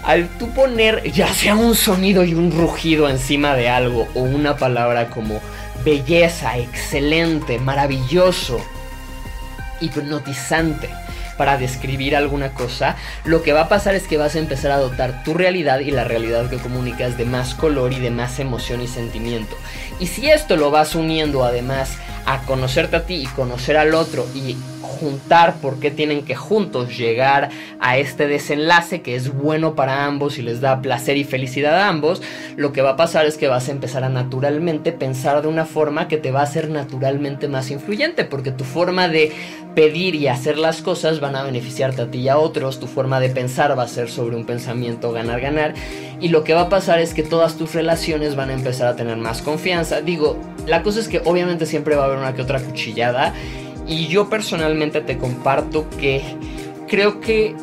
[0.03, 4.57] Al tú poner ya sea un sonido y un rugido encima de algo o una
[4.57, 5.41] palabra como
[5.85, 8.61] belleza, excelente, maravilloso,
[9.81, 10.89] hipnotizante
[11.37, 14.79] para describir alguna cosa, lo que va a pasar es que vas a empezar a
[14.79, 18.81] dotar tu realidad y la realidad que comunicas de más color y de más emoción
[18.81, 19.57] y sentimiento.
[19.99, 24.27] Y si esto lo vas uniendo además a conocerte a ti y conocer al otro
[24.35, 24.57] y
[24.95, 27.51] juntar porque tienen que juntos llegar
[27.81, 31.89] a este desenlace que es bueno para ambos y les da placer y felicidad a
[31.89, 32.23] ambos,
[32.57, 35.67] lo que va a pasar es que vas a empezar a naturalmente pensar de una
[35.67, 39.33] forma que te va a hacer naturalmente más influyente porque tu forma de
[39.75, 43.21] pedir y hacer las cosas van a beneficiarte a ti y a otros, tu forma
[43.21, 45.75] de pensar va a ser sobre un pensamiento ganar-ganar
[46.21, 48.97] y lo que va a pasar es que todas tus relaciones van a empezar a
[48.97, 50.01] tener más confianza.
[50.01, 53.35] Digo, la cosa es que obviamente siempre va a haber una que otra cuchillada
[53.87, 56.23] y yo personalmente te comparto que
[56.89, 57.55] creo que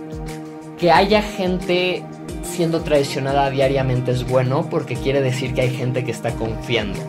[0.81, 2.03] que haya gente
[2.41, 6.99] siendo traicionada diariamente es bueno porque quiere decir que hay gente que está confiando.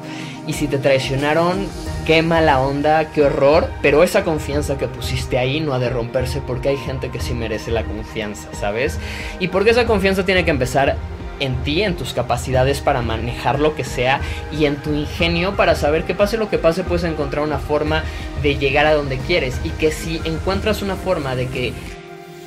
[0.47, 1.67] Y si te traicionaron,
[2.05, 6.43] qué mala onda, qué horror, pero esa confianza que pusiste ahí no ha de romperse
[6.47, 8.99] porque hay gente que sí merece la confianza, ¿sabes?
[9.41, 10.99] Y porque esa confianza tiene que empezar
[11.43, 14.21] en ti, en tus capacidades para manejar lo que sea
[14.53, 18.05] y en tu ingenio para saber que pase lo que pase puedes encontrar una forma
[18.43, 21.73] de llegar a donde quieres y que si encuentras una forma de que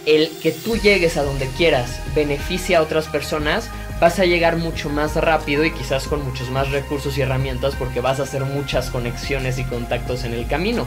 [0.06, 3.70] el que tú llegues a donde quieras beneficia a otras personas,
[4.00, 8.02] vas a llegar mucho más rápido y quizás con muchos más recursos y herramientas porque
[8.02, 10.86] vas a hacer muchas conexiones y contactos en el camino.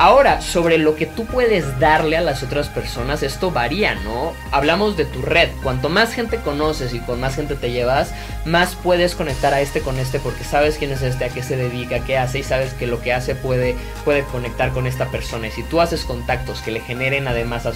[0.00, 4.32] Ahora, sobre lo que tú puedes darle a las otras personas, esto varía, ¿no?
[4.52, 5.48] Hablamos de tu red.
[5.60, 8.14] Cuanto más gente conoces y con más gente te llevas,
[8.44, 11.56] más puedes conectar a este con este porque sabes quién es este, a qué se
[11.56, 15.48] dedica, qué hace y sabes que lo que hace puede, puede conectar con esta persona.
[15.48, 17.66] Y si tú haces contactos que le generen además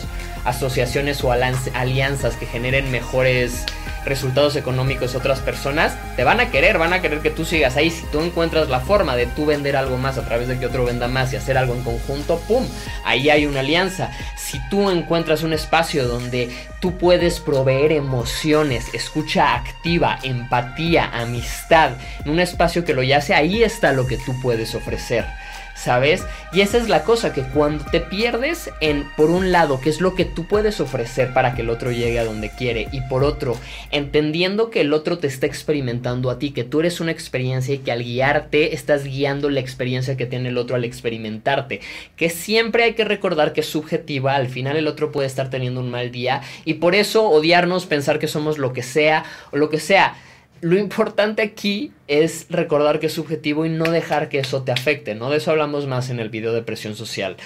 [0.45, 3.65] asociaciones o alianzas que generen mejores
[4.05, 7.91] resultados económicos otras personas, te van a querer, van a querer que tú sigas ahí.
[7.91, 10.85] Si tú encuentras la forma de tú vender algo más a través de que otro
[10.85, 12.67] venda más y hacer algo en conjunto, ¡pum!
[13.05, 14.11] Ahí hay una alianza.
[14.37, 16.51] Si tú encuentras un espacio donde
[16.81, 21.93] tú puedes proveer emociones, escucha activa, empatía, amistad,
[22.25, 25.25] en un espacio que lo yace, ahí está lo que tú puedes ofrecer.
[25.83, 26.25] ¿Sabes?
[26.53, 30.01] Y esa es la cosa, que cuando te pierdes en, por un lado, qué es
[30.01, 33.25] lo que tú puedes ofrecer para que el otro llegue a donde quiere, y por
[33.25, 33.57] otro,
[33.91, 37.79] entendiendo que el otro te está experimentando a ti, que tú eres una experiencia y
[37.79, 41.81] que al guiarte estás guiando la experiencia que tiene el otro al experimentarte,
[42.17, 45.81] que siempre hay que recordar que es subjetiva, al final el otro puede estar teniendo
[45.81, 49.69] un mal día, y por eso odiarnos, pensar que somos lo que sea, o lo
[49.69, 50.15] que sea,
[50.63, 55.17] lo importante aquí es recordar que es subjetivo y no dejar que eso te afecte,
[55.17, 55.29] ¿no?
[55.29, 57.37] De eso hablamos más en el video de presión social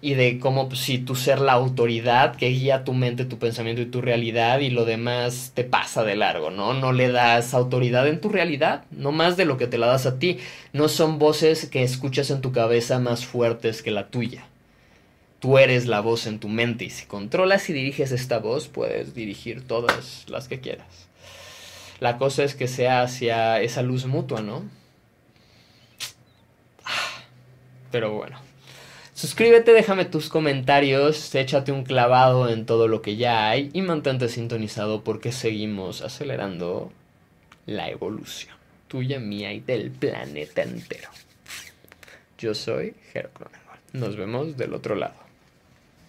[0.00, 3.82] y de cómo pues, si tú ser la autoridad que guía tu mente, tu pensamiento
[3.82, 6.72] y tu realidad y lo demás te pasa de largo, ¿no?
[6.72, 10.06] No le das autoridad en tu realidad, no más de lo que te la das
[10.06, 10.38] a ti.
[10.72, 14.46] No son voces que escuchas en tu cabeza más fuertes que la tuya.
[15.40, 19.14] Tú eres la voz en tu mente y si controlas y diriges esta voz, puedes
[19.14, 21.01] dirigir todas las que quieras.
[22.02, 24.64] La cosa es que sea hacia esa luz mutua, ¿no?
[27.92, 28.40] Pero bueno.
[29.14, 34.28] Suscríbete, déjame tus comentarios, échate un clavado en todo lo que ya hay y mantente
[34.28, 36.90] sintonizado porque seguimos acelerando
[37.66, 38.56] la evolución
[38.88, 41.08] tuya, mía y del planeta entero.
[42.36, 43.30] Yo soy Jero
[43.92, 45.21] Nos vemos del otro lado.